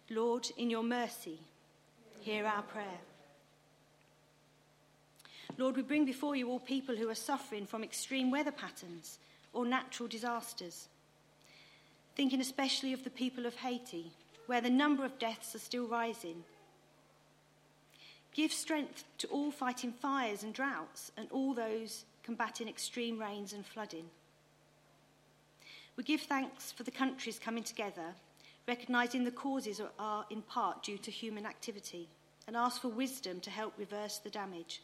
Lord, 0.10 0.50
in 0.58 0.70
your 0.70 0.84
mercy, 0.84 1.40
hear 2.22 2.46
our 2.46 2.62
prayer. 2.62 3.00
Lord, 5.58 5.76
we 5.76 5.82
bring 5.82 6.06
before 6.06 6.36
you 6.36 6.50
all 6.50 6.60
people 6.60 6.96
who 6.96 7.10
are 7.10 7.16
suffering 7.16 7.66
from 7.66 7.84
extreme 7.84 8.32
weather 8.32 8.52
patterns 8.52 9.20
or 9.54 9.66
natural 9.66 10.08
disasters. 10.08 10.88
Thinking 12.16 12.42
especially 12.42 12.94
of 12.94 13.04
the 13.04 13.10
people 13.10 13.46
of 13.46 13.56
Haiti, 13.56 14.12
where 14.48 14.62
the 14.62 14.70
number 14.70 15.04
of 15.06 15.20
deaths 15.20 15.56
are 15.56 15.60
still 15.60 15.88
rising. 15.88 16.44
Give 18.34 18.52
strength 18.52 19.04
to 19.18 19.28
all 19.28 19.52
fighting 19.52 19.92
fires 19.92 20.44
and 20.44 20.54
droughts 20.54 21.12
and 21.18 21.28
all 21.32 21.54
those 21.54 22.06
combating 22.24 22.68
extreme 22.68 23.20
rains 23.20 23.54
and 23.54 23.66
flooding. 23.66 24.06
We 25.98 26.04
give 26.04 26.22
thanks 26.22 26.72
for 26.72 26.84
the 26.84 26.92
countries 26.92 27.40
coming 27.44 27.64
together, 27.64 28.16
recognising 28.68 29.24
the 29.24 29.32
causes 29.32 29.82
are 30.00 30.26
in 30.30 30.42
part 30.42 30.84
due 30.84 30.98
to 30.98 31.12
human 31.12 31.46
activity, 31.46 32.10
and 32.48 32.56
ask 32.56 32.82
for 32.82 32.90
wisdom 32.90 33.40
to 33.40 33.50
help 33.50 33.74
reverse 33.78 34.18
the 34.18 34.30
damage. 34.30 34.82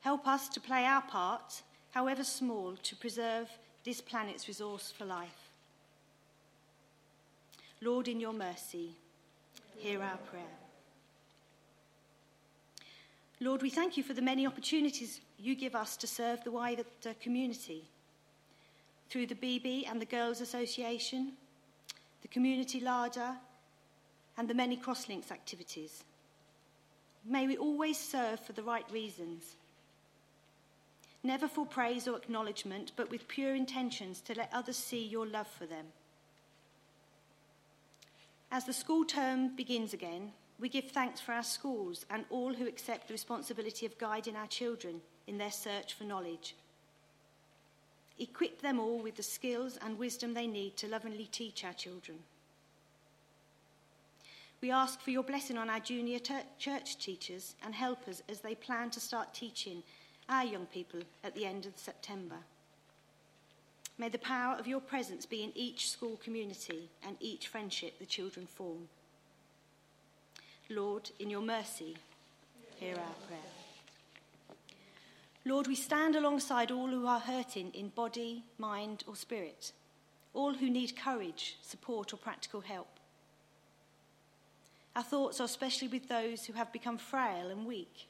Help 0.00 0.26
us 0.26 0.48
to 0.48 0.60
play 0.60 0.84
our 0.84 1.02
part, 1.02 1.62
however 1.92 2.24
small, 2.24 2.76
to 2.82 2.96
preserve 2.96 3.48
this 3.84 4.00
planet's 4.00 4.48
resource 4.48 4.92
for 4.96 5.04
life. 5.04 5.50
Lord, 7.80 8.08
in 8.08 8.20
your 8.20 8.32
mercy, 8.32 8.96
hear 9.76 10.02
our 10.02 10.16
prayer. 10.16 10.42
Lord, 13.40 13.62
we 13.62 13.70
thank 13.70 13.96
you 13.96 14.02
for 14.02 14.14
the 14.14 14.22
many 14.22 14.46
opportunities 14.46 15.20
you 15.38 15.54
give 15.54 15.74
us 15.74 15.96
to 15.98 16.06
serve 16.06 16.42
the 16.44 16.50
wider 16.50 16.84
community 17.20 17.84
through 19.10 19.26
the 19.26 19.34
BB 19.34 19.90
and 19.90 20.00
the 20.00 20.06
Girls 20.06 20.40
Association, 20.40 21.32
the 22.24 22.28
Community 22.28 22.80
Larder, 22.80 23.34
and 24.38 24.48
the 24.48 24.54
many 24.54 24.78
Crosslinks 24.78 25.30
activities. 25.30 26.04
May 27.22 27.46
we 27.46 27.58
always 27.58 27.98
serve 27.98 28.40
for 28.40 28.54
the 28.54 28.62
right 28.62 28.90
reasons. 28.90 29.56
Never 31.22 31.46
for 31.46 31.66
praise 31.66 32.08
or 32.08 32.16
acknowledgement, 32.16 32.92
but 32.96 33.10
with 33.10 33.28
pure 33.28 33.54
intentions 33.54 34.22
to 34.22 34.34
let 34.34 34.48
others 34.54 34.78
see 34.78 35.06
your 35.06 35.26
love 35.26 35.46
for 35.46 35.66
them. 35.66 35.84
As 38.50 38.64
the 38.64 38.72
school 38.72 39.04
term 39.04 39.54
begins 39.54 39.92
again, 39.92 40.32
we 40.58 40.70
give 40.70 40.90
thanks 40.90 41.20
for 41.20 41.32
our 41.32 41.42
schools 41.42 42.06
and 42.08 42.24
all 42.30 42.54
who 42.54 42.66
accept 42.66 43.06
the 43.06 43.14
responsibility 43.14 43.84
of 43.84 43.98
guiding 43.98 44.34
our 44.34 44.46
children 44.46 45.02
in 45.26 45.36
their 45.36 45.50
search 45.50 45.92
for 45.92 46.04
knowledge. 46.04 46.56
Equip 48.18 48.62
them 48.62 48.78
all 48.78 48.98
with 48.98 49.16
the 49.16 49.22
skills 49.22 49.78
and 49.84 49.98
wisdom 49.98 50.34
they 50.34 50.46
need 50.46 50.76
to 50.76 50.88
lovingly 50.88 51.26
teach 51.26 51.64
our 51.64 51.72
children. 51.72 52.18
We 54.60 54.70
ask 54.70 55.00
for 55.00 55.10
your 55.10 55.24
blessing 55.24 55.58
on 55.58 55.68
our 55.68 55.80
junior 55.80 56.18
ter- 56.18 56.42
church 56.58 56.96
teachers 56.98 57.54
and 57.64 57.74
helpers 57.74 58.22
as 58.28 58.40
they 58.40 58.54
plan 58.54 58.90
to 58.90 59.00
start 59.00 59.34
teaching 59.34 59.82
our 60.28 60.44
young 60.44 60.66
people 60.66 61.00
at 61.22 61.34
the 61.34 61.44
end 61.44 61.66
of 61.66 61.76
September. 61.76 62.36
May 63.98 64.08
the 64.08 64.18
power 64.18 64.56
of 64.56 64.66
your 64.66 64.80
presence 64.80 65.26
be 65.26 65.44
in 65.44 65.52
each 65.54 65.90
school 65.90 66.18
community 66.22 66.88
and 67.06 67.16
each 67.20 67.48
friendship 67.48 67.98
the 67.98 68.06
children 68.06 68.46
form. 68.46 68.88
Lord, 70.70 71.10
in 71.18 71.30
your 71.30 71.42
mercy, 71.42 71.96
hear 72.80 72.94
our 72.94 73.26
prayer. 73.28 73.63
Lord, 75.46 75.66
we 75.66 75.74
stand 75.74 76.16
alongside 76.16 76.70
all 76.70 76.88
who 76.88 77.06
are 77.06 77.20
hurting 77.20 77.70
in 77.74 77.88
body, 77.90 78.44
mind, 78.56 79.04
or 79.06 79.14
spirit, 79.14 79.72
all 80.32 80.54
who 80.54 80.70
need 80.70 80.96
courage, 80.96 81.58
support, 81.60 82.14
or 82.14 82.16
practical 82.16 82.62
help. 82.62 82.98
Our 84.96 85.02
thoughts 85.02 85.40
are 85.40 85.44
especially 85.44 85.88
with 85.88 86.08
those 86.08 86.46
who 86.46 86.54
have 86.54 86.72
become 86.72 86.96
frail 86.96 87.50
and 87.50 87.66
weak, 87.66 88.08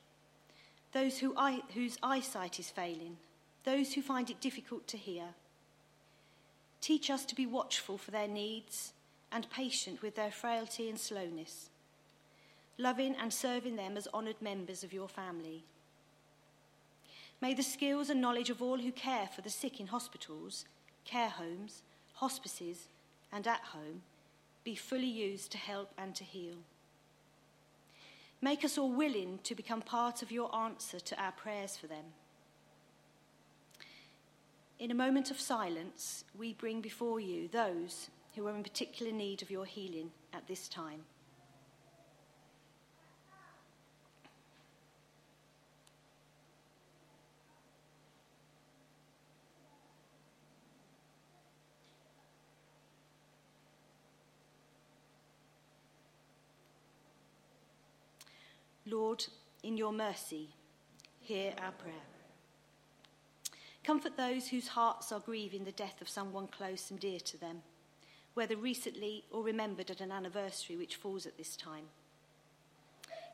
those 0.92 1.18
who 1.18 1.34
whose 1.74 1.98
eyesight 2.02 2.60
is 2.60 2.70
failing, 2.70 3.16
those 3.64 3.94
who 3.94 4.02
find 4.02 4.30
it 4.30 4.40
difficult 4.40 4.86
to 4.88 4.96
hear. 4.96 5.24
Teach 6.80 7.10
us 7.10 7.24
to 7.24 7.34
be 7.34 7.46
watchful 7.46 7.98
for 7.98 8.10
their 8.10 8.28
needs 8.28 8.92
and 9.32 9.50
patient 9.50 10.02
with 10.02 10.14
their 10.14 10.30
frailty 10.30 10.88
and 10.88 11.00
slowness, 11.00 11.70
loving 12.78 13.16
and 13.16 13.32
serving 13.32 13.74
them 13.74 13.96
as 13.96 14.06
honoured 14.14 14.40
members 14.40 14.84
of 14.84 14.92
your 14.92 15.08
family. 15.08 15.64
May 17.44 17.52
the 17.52 17.62
skills 17.62 18.08
and 18.08 18.22
knowledge 18.22 18.48
of 18.48 18.62
all 18.62 18.78
who 18.78 18.90
care 18.90 19.28
for 19.36 19.42
the 19.42 19.50
sick 19.50 19.78
in 19.78 19.88
hospitals, 19.88 20.64
care 21.04 21.28
homes, 21.28 21.82
hospices, 22.14 22.88
and 23.30 23.46
at 23.46 23.60
home 23.60 24.00
be 24.64 24.74
fully 24.74 25.04
used 25.04 25.52
to 25.52 25.58
help 25.58 25.90
and 25.98 26.14
to 26.14 26.24
heal. 26.24 26.54
Make 28.40 28.64
us 28.64 28.78
all 28.78 28.90
willing 28.90 29.40
to 29.42 29.54
become 29.54 29.82
part 29.82 30.22
of 30.22 30.32
your 30.32 30.56
answer 30.56 30.98
to 30.98 31.22
our 31.22 31.32
prayers 31.32 31.76
for 31.76 31.86
them. 31.86 32.14
In 34.78 34.90
a 34.90 34.94
moment 34.94 35.30
of 35.30 35.38
silence, 35.38 36.24
we 36.34 36.54
bring 36.54 36.80
before 36.80 37.20
you 37.20 37.48
those 37.48 38.08
who 38.34 38.46
are 38.46 38.56
in 38.56 38.62
particular 38.62 39.12
need 39.12 39.42
of 39.42 39.50
your 39.50 39.66
healing 39.66 40.12
at 40.32 40.48
this 40.48 40.66
time. 40.66 41.00
Lord, 58.94 59.26
in 59.64 59.76
your 59.76 59.92
mercy, 59.92 60.50
hear 61.18 61.52
our 61.60 61.72
prayer. 61.72 61.94
Comfort 63.82 64.16
those 64.16 64.46
whose 64.46 64.68
hearts 64.68 65.10
are 65.10 65.18
grieving 65.18 65.64
the 65.64 65.72
death 65.72 66.00
of 66.00 66.08
someone 66.08 66.46
close 66.46 66.92
and 66.92 67.00
dear 67.00 67.18
to 67.18 67.36
them, 67.36 67.62
whether 68.34 68.54
recently 68.54 69.24
or 69.32 69.42
remembered 69.42 69.90
at 69.90 70.00
an 70.00 70.12
anniversary 70.12 70.76
which 70.76 70.94
falls 70.94 71.26
at 71.26 71.36
this 71.36 71.56
time. 71.56 71.86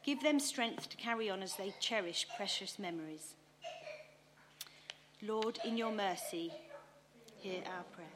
Give 0.03 0.23
them 0.23 0.41
strength 0.41 0.89
to 0.89 0.97
carry 0.97 1.29
on 1.29 1.43
as 1.43 1.57
they 1.57 1.75
cherish 1.79 2.27
precious 2.39 2.79
memories. 2.79 3.35
Lord, 5.21 5.59
in 5.63 5.77
your 5.77 5.93
mercy, 5.93 6.55
hear 7.37 7.61
our 7.67 7.85
prayer. 7.93 8.09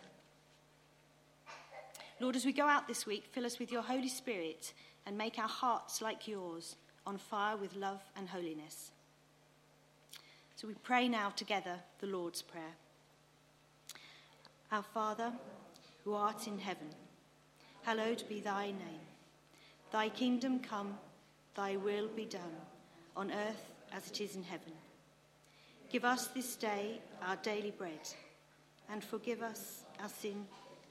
Lord, 2.21 2.37
as 2.37 2.47
we 2.47 2.55
go 2.55 2.65
out 2.65 2.89
this 2.89 3.05
week, 3.05 3.25
fill 3.33 3.45
us 3.45 3.59
with 3.59 3.71
your 3.71 3.83
Holy 3.83 4.09
Spirit 4.09 4.73
and 5.05 5.19
make 5.19 5.39
our 5.39 5.47
hearts 5.47 6.01
like 6.01 6.27
yours, 6.27 6.77
on 7.07 7.19
fire 7.19 7.57
with 7.57 7.77
love 7.77 8.01
and 8.17 8.29
holiness. 8.29 8.91
So 10.57 10.69
we 10.69 10.75
pray 10.75 11.09
now 11.09 11.31
together 11.31 11.81
the 12.01 12.07
Lord's 12.07 12.43
Prayer. 12.43 12.75
Our 14.73 14.83
Father, 14.83 15.33
who 16.05 16.15
art 16.15 16.47
in 16.47 16.59
heaven, 16.59 16.89
hallowed 17.83 18.23
be 18.29 18.41
thy 18.41 18.67
name. 18.67 19.05
Thy 19.93 20.09
kingdom 20.09 20.61
come, 20.61 20.99
thy 21.55 21.77
will 21.77 22.09
be 22.09 22.25
done, 22.25 22.57
on 23.17 23.31
earth 23.31 23.71
as 23.93 24.09
it 24.09 24.21
is 24.21 24.37
in 24.37 24.43
heaven. 24.43 24.73
Give 25.91 26.05
us 26.05 26.27
this 26.29 26.57
day 26.57 27.01
our 27.23 27.37
daily 27.37 27.71
bread, 27.71 28.09
and 28.91 29.05
forgive 29.05 29.43
us 29.43 29.85
our 30.03 30.09
sin 30.09 30.47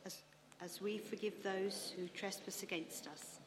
as, 0.05 0.18
as 0.61 0.82
we 0.82 0.97
forgive 0.97 1.43
those 1.43 1.93
who 1.97 2.07
trespass 2.07 2.64
against 2.64 3.07
us. 3.07 3.39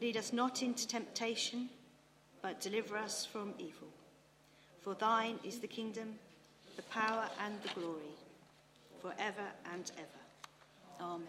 Lead 0.00 0.18
us 0.18 0.32
not 0.32 0.62
into 0.62 0.86
temptation, 0.86 1.70
but 2.42 2.60
deliver 2.60 2.98
us 2.98 3.24
from 3.24 3.54
evil. 3.58 3.88
For 4.82 4.94
thine 4.94 5.38
is 5.42 5.58
the 5.58 5.66
kingdom, 5.66 6.18
the 6.76 6.82
power, 6.82 7.24
and 7.44 7.54
the 7.62 7.80
glory, 7.80 8.14
forever 9.00 9.48
and 9.72 9.90
ever. 9.96 11.00
Amen. 11.00 11.28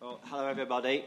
Well, 0.00 0.20
hello 0.24 0.48
everybody. 0.48 1.04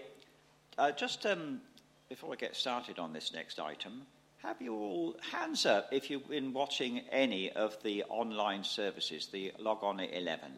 Uh, 0.77 0.91
just 0.91 1.25
um, 1.25 1.59
before 2.07 2.31
I 2.31 2.35
get 2.37 2.55
started 2.55 2.99
on 2.99 3.11
this 3.11 3.33
next 3.33 3.59
item, 3.59 4.03
have 4.45 4.61
you 4.61 4.75
all 4.75 5.15
hands 5.31 5.65
up 5.65 5.89
if 5.91 6.11
you've 6.11 6.29
been 6.29 6.53
watching 6.53 6.99
any 7.11 7.51
of 7.51 7.81
the 7.81 8.03
online 8.03 8.63
services, 8.63 9.27
the 9.31 9.51
Log 9.57 9.83
On 9.83 9.99
at 9.99 10.13
11? 10.13 10.51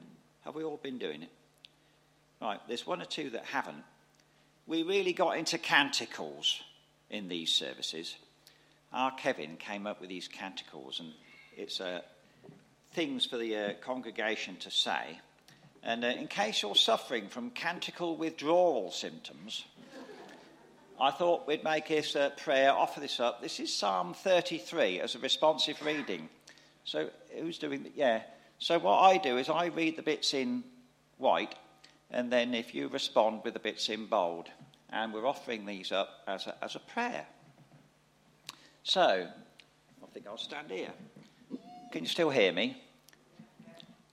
Have 0.44 0.56
we 0.56 0.66
all 0.66 0.76
been 0.76 0.98
doing 0.98 1.24
it? 1.24 1.30
Right, 2.42 2.60
there's 2.68 2.86
one 2.86 3.02
or 3.02 3.06
two 3.06 3.30
that 3.30 3.46
haven't. 3.46 3.84
We 4.68 4.84
really 4.84 5.14
got 5.14 5.38
into 5.38 5.58
canticles 5.58 6.62
in 7.10 7.30
these 7.30 7.50
services. 7.50 8.18
Our 8.92 9.12
Kevin 9.12 9.56
came 9.56 9.88
up 9.88 10.02
with 10.02 10.10
these 10.10 10.28
canticles, 10.28 11.00
and 11.00 11.14
it's 11.56 11.80
uh, 11.80 12.02
things 12.92 13.26
for 13.26 13.38
the 13.38 13.56
uh, 13.56 13.74
congregation 13.82 14.58
to 14.58 14.72
say. 14.72 15.20
And 15.82 16.04
uh, 16.04 16.08
in 16.08 16.28
case 16.28 16.62
you're 16.62 16.76
suffering 16.76 17.30
from 17.30 17.52
canticle 17.52 18.18
withdrawal 18.18 18.92
symptoms, 18.92 19.64
I 21.00 21.12
thought 21.12 21.48
we'd 21.48 21.64
make 21.64 21.88
this 21.90 22.16
uh, 22.16 22.32
prayer, 22.38 22.72
offer 22.72 23.00
this 23.00 23.20
up. 23.20 23.40
This 23.40 23.60
is 23.60 23.72
Psalm 23.72 24.16
33 24.16 25.00
as 25.00 25.14
a 25.14 25.20
responsive 25.20 25.80
reading. 25.86 26.28
So, 26.86 27.10
who's 27.38 27.60
doing 27.60 27.84
that? 27.84 27.92
Yeah. 27.96 28.22
So, 28.58 28.80
what 28.80 29.00
I 29.00 29.18
do 29.18 29.38
is 29.38 29.48
I 29.48 29.68
read 29.68 29.96
the 29.96 30.02
bits 30.02 30.34
in 30.34 30.64
white, 31.20 31.54
and 32.10 32.32
then 32.32 32.56
if 32.56 32.74
you 32.74 32.88
respond 32.88 33.42
with 33.44 33.54
the 33.54 33.60
bits 33.60 33.90
in 33.90 34.08
bold. 34.08 34.48
And 34.90 35.14
we're 35.14 35.28
offering 35.28 35.66
these 35.66 35.92
up 35.92 36.10
as 36.28 36.48
a, 36.48 36.56
as 36.64 36.76
a 36.76 36.80
prayer. 36.80 37.28
So, 38.82 39.28
I 40.02 40.06
think 40.14 40.26
I'll 40.26 40.38
stand 40.38 40.72
here. 40.72 40.94
Can 41.92 42.04
you 42.04 42.10
still 42.10 42.32
hear 42.32 42.52
me? 42.52 42.82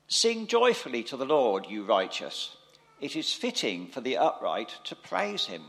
Sing 0.08 0.46
joyfully 0.46 1.02
to 1.04 1.16
the 1.16 1.24
Lord, 1.24 1.64
you 1.66 1.84
righteous. 1.84 2.56
It 3.00 3.16
is 3.16 3.32
fitting 3.32 3.88
for 3.88 4.02
the 4.02 4.18
upright 4.18 4.74
to 4.84 4.94
praise 4.94 5.46
him. 5.46 5.62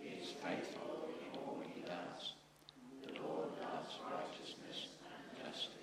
He 0.00 0.08
is 0.08 0.30
faithful 0.42 1.08
in 1.20 1.38
all 1.38 1.62
he 1.74 1.82
does. 1.82 2.32
The 3.02 3.20
Lord 3.20 3.48
loves 3.60 3.94
righteousness 4.10 4.88
and 5.04 5.44
justice. 5.44 5.80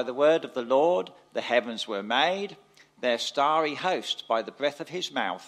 By 0.00 0.04
the 0.04 0.14
word 0.14 0.46
of 0.46 0.54
the 0.54 0.62
Lord, 0.62 1.12
the 1.34 1.42
heavens 1.42 1.86
were 1.86 2.02
made, 2.02 2.56
their 3.02 3.18
starry 3.18 3.74
host 3.74 4.26
by 4.26 4.40
the 4.40 4.50
breath 4.50 4.80
of 4.80 4.88
his 4.88 5.12
mouth. 5.12 5.46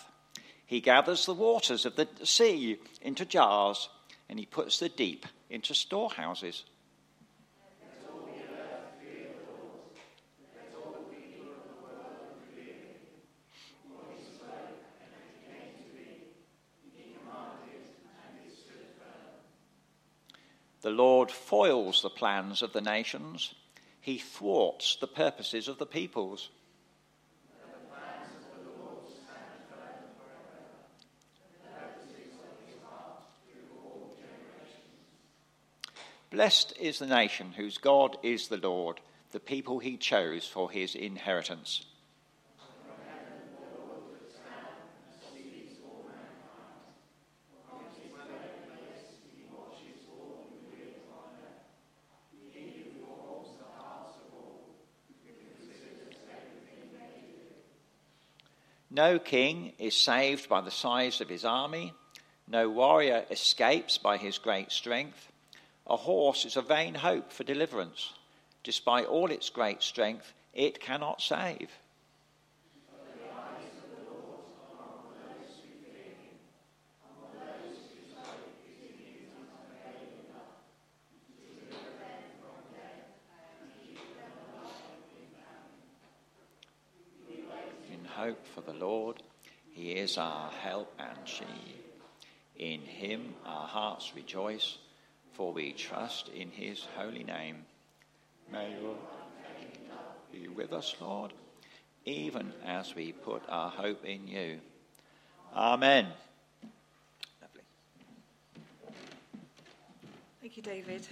He 0.67 0.83
gathers 0.83 1.25
the 1.25 1.33
waters 1.33 1.87
of 1.87 1.97
the 1.97 2.07
sea 2.25 2.77
into 3.01 3.25
jars, 3.25 3.89
and 4.29 4.39
he 4.39 4.45
puts 4.45 4.79
the 4.79 4.91
deep 4.91 5.25
into 5.49 5.75
storehouses. 5.75 6.65
The 20.83 20.91
Lord 20.91 21.31
foils 21.31 22.03
the 22.03 22.11
plans 22.11 22.61
of 22.61 22.75
the 22.75 22.83
nations. 22.83 23.55
He 24.03 24.19
thwarts 24.19 24.97
the 24.97 25.07
purposes 25.07 25.69
of 25.69 25.79
the 25.79 25.87
peoples. 25.87 26.51
Blessed 36.31 36.73
is 36.81 36.99
the 36.99 37.07
nation 37.07 37.53
whose 37.53 37.79
God 37.79 38.17
is 38.25 38.49
the 38.49 38.57
Lord, 38.57 39.01
the 39.31 39.39
people 39.39 39.79
he 39.79 39.97
chose 39.97 40.47
for 40.47 40.69
his 40.69 40.97
inheritance. 40.97 41.87
No 58.95 59.19
king 59.19 59.73
is 59.79 59.97
saved 59.97 60.51
by 60.51 60.61
the 60.61 60.71
size 60.71 61.23
of 61.23 61.31
his 61.31 61.47
army. 61.47 61.95
No 62.47 62.69
warrior 62.69 63.25
escapes 63.31 63.97
by 63.97 64.19
his 64.19 64.37
great 64.37 64.71
strength. 64.71 65.33
A 65.87 65.97
horse 65.97 66.45
is 66.45 66.59
a 66.59 66.63
vain 66.63 66.97
hope 66.97 67.33
for 67.33 67.43
deliverance. 67.43 68.13
Despite 68.63 69.07
all 69.07 69.31
its 69.31 69.49
great 69.49 69.83
strength, 69.83 70.35
it 70.53 70.79
cannot 70.79 71.23
save. 71.23 71.71
In 87.91 88.05
hope 88.05 88.42
for 88.55 88.61
the 88.61 88.73
Lord, 88.73 89.23
he 89.73 89.93
is 89.93 90.19
our 90.19 90.51
help 90.51 90.93
and 90.99 91.27
shield. 91.27 91.49
In 92.57 92.81
him 92.81 93.35
our 93.47 93.67
hearts 93.67 94.13
rejoice, 94.15 94.79
for 95.33 95.53
we 95.53 95.73
trust 95.73 96.29
in 96.29 96.51
his 96.51 96.87
holy 96.97 97.25
name. 97.25 97.65
May 98.53 98.77
your 98.81 98.97
be 100.33 100.49
with 100.49 100.73
us, 100.73 100.95
Lord, 101.01 101.33
even 102.05 102.53
as 102.65 102.95
we 102.95 103.13
put 103.13 103.43
our 103.49 103.71
hope 103.71 104.05
in 104.05 104.27
you. 104.27 104.61
Amen. 105.55 106.07
Lovely. 107.41 107.63
Thank 110.41 110.57
you, 110.57 110.63
David. 110.63 111.07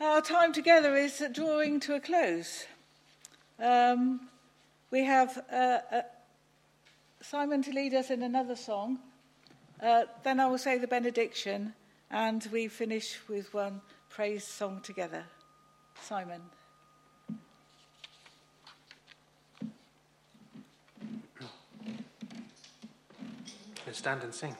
Our 0.00 0.20
time 0.20 0.52
together 0.52 0.96
is 0.96 1.22
drawing 1.32 1.80
to 1.80 1.94
a 1.94 2.00
close. 2.00 2.66
Um, 3.58 4.28
we 4.90 5.04
have 5.04 5.44
uh, 5.52 5.78
uh, 5.90 6.02
Simon 7.20 7.62
to 7.62 7.72
lead 7.72 7.94
us 7.94 8.10
in 8.10 8.22
another 8.22 8.56
song. 8.56 8.98
Uh, 9.82 10.04
then 10.22 10.40
I 10.40 10.46
will 10.46 10.58
say 10.58 10.78
the 10.78 10.86
benediction, 10.86 11.74
and 12.10 12.46
we 12.52 12.68
finish 12.68 13.18
with 13.28 13.52
one 13.52 13.80
praise 14.08 14.44
song 14.44 14.80
together. 14.82 15.24
Simon. 16.00 16.42
Stand 23.92 24.24
and 24.24 24.34
sing. 24.34 24.54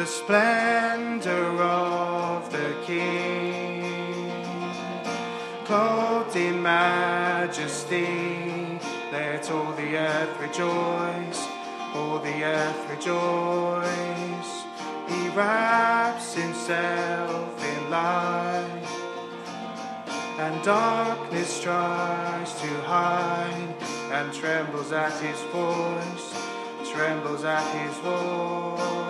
The 0.00 0.06
splendor 0.06 1.62
of 1.62 2.50
the 2.50 2.74
King, 2.86 4.32
clothed 5.66 6.34
in 6.36 6.62
majesty. 6.62 8.08
Let 9.12 9.50
all 9.50 9.72
the 9.72 9.98
earth 9.98 10.40
rejoice, 10.40 11.46
all 11.94 12.18
the 12.18 12.42
earth 12.42 12.82
rejoice. 12.88 14.52
He 15.06 15.28
wraps 15.36 16.32
himself 16.32 17.62
in 17.62 17.90
light, 17.90 18.88
and 20.38 20.64
darkness 20.64 21.60
tries 21.60 22.54
to 22.62 22.68
hide, 22.88 23.74
and 24.12 24.32
trembles 24.32 24.92
at 24.92 25.12
his 25.20 25.40
voice, 25.52 26.26
trembles 26.90 27.44
at 27.44 27.66
his 27.76 27.94
voice. 27.98 29.09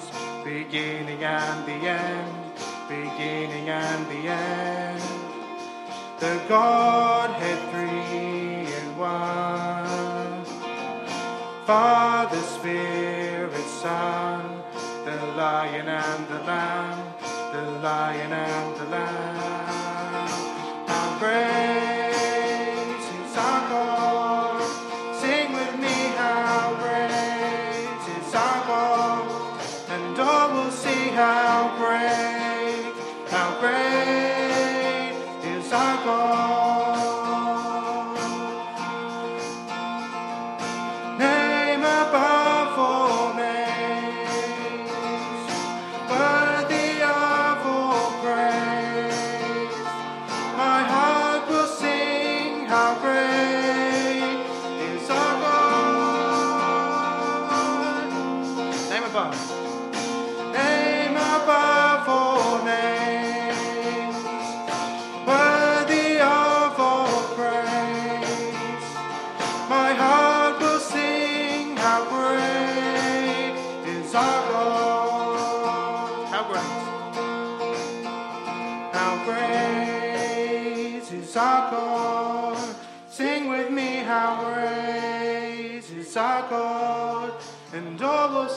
beginning 0.43 1.23
and 1.23 1.65
the 1.65 1.87
end, 1.87 2.53
beginning 2.87 3.69
and 3.69 4.05
the 4.07 4.29
end. 4.29 5.01
The 6.19 6.41
Godhead 6.47 7.59
three 7.71 8.73
in 8.73 8.97
one. 8.97 10.45
Father, 11.65 12.41
Spirit, 12.41 13.67
Son, 13.81 14.63
the 15.05 15.15
Lion 15.37 15.87
and 15.87 16.27
the 16.27 16.39
Lamb, 16.39 17.13
the 17.53 17.61
Lion 17.79 18.33
and 18.33 18.75
the 18.77 18.85
Lamb. 18.85 20.27
How 20.87 21.19
great 21.19 21.90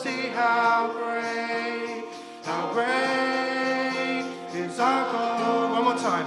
see 0.04 0.28
how 0.28 0.92
great, 0.92 2.04
how 2.44 2.70
great 2.74 4.26
is 4.54 4.78
our 4.78 5.10
God. 5.10 5.72
One 5.72 5.84
more 5.84 5.96
time. 5.96 6.26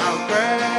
How 0.00 0.14
great 0.28 0.69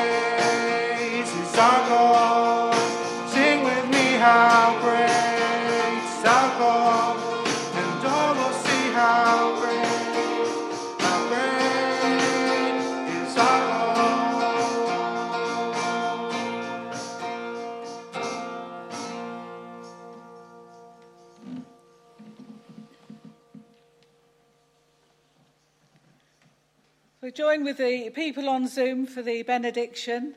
Join 27.33 27.63
with 27.63 27.77
the 27.77 28.09
people 28.09 28.49
on 28.49 28.67
Zoom 28.67 29.05
for 29.05 29.21
the 29.21 29.43
benediction. 29.43 30.33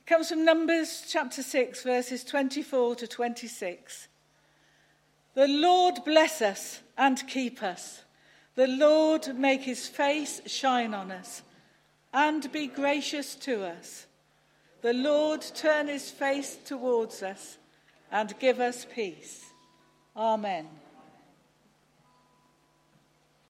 It 0.00 0.06
comes 0.06 0.28
from 0.28 0.44
Numbers 0.44 1.04
chapter 1.08 1.42
6, 1.42 1.82
verses 1.82 2.22
24 2.22 2.96
to 2.96 3.06
26. 3.08 4.08
The 5.34 5.48
Lord 5.48 5.96
bless 6.04 6.40
us 6.40 6.80
and 6.96 7.26
keep 7.26 7.62
us. 7.62 8.02
The 8.54 8.68
Lord 8.68 9.36
make 9.36 9.62
his 9.62 9.88
face 9.88 10.40
shine 10.46 10.94
on 10.94 11.10
us 11.10 11.42
and 12.12 12.52
be 12.52 12.68
gracious 12.68 13.34
to 13.36 13.64
us. 13.64 14.06
The 14.82 14.92
Lord 14.92 15.40
turn 15.40 15.88
his 15.88 16.10
face 16.10 16.56
towards 16.64 17.22
us 17.22 17.58
and 18.12 18.38
give 18.38 18.60
us 18.60 18.86
peace. 18.94 19.44
Amen. 20.16 20.68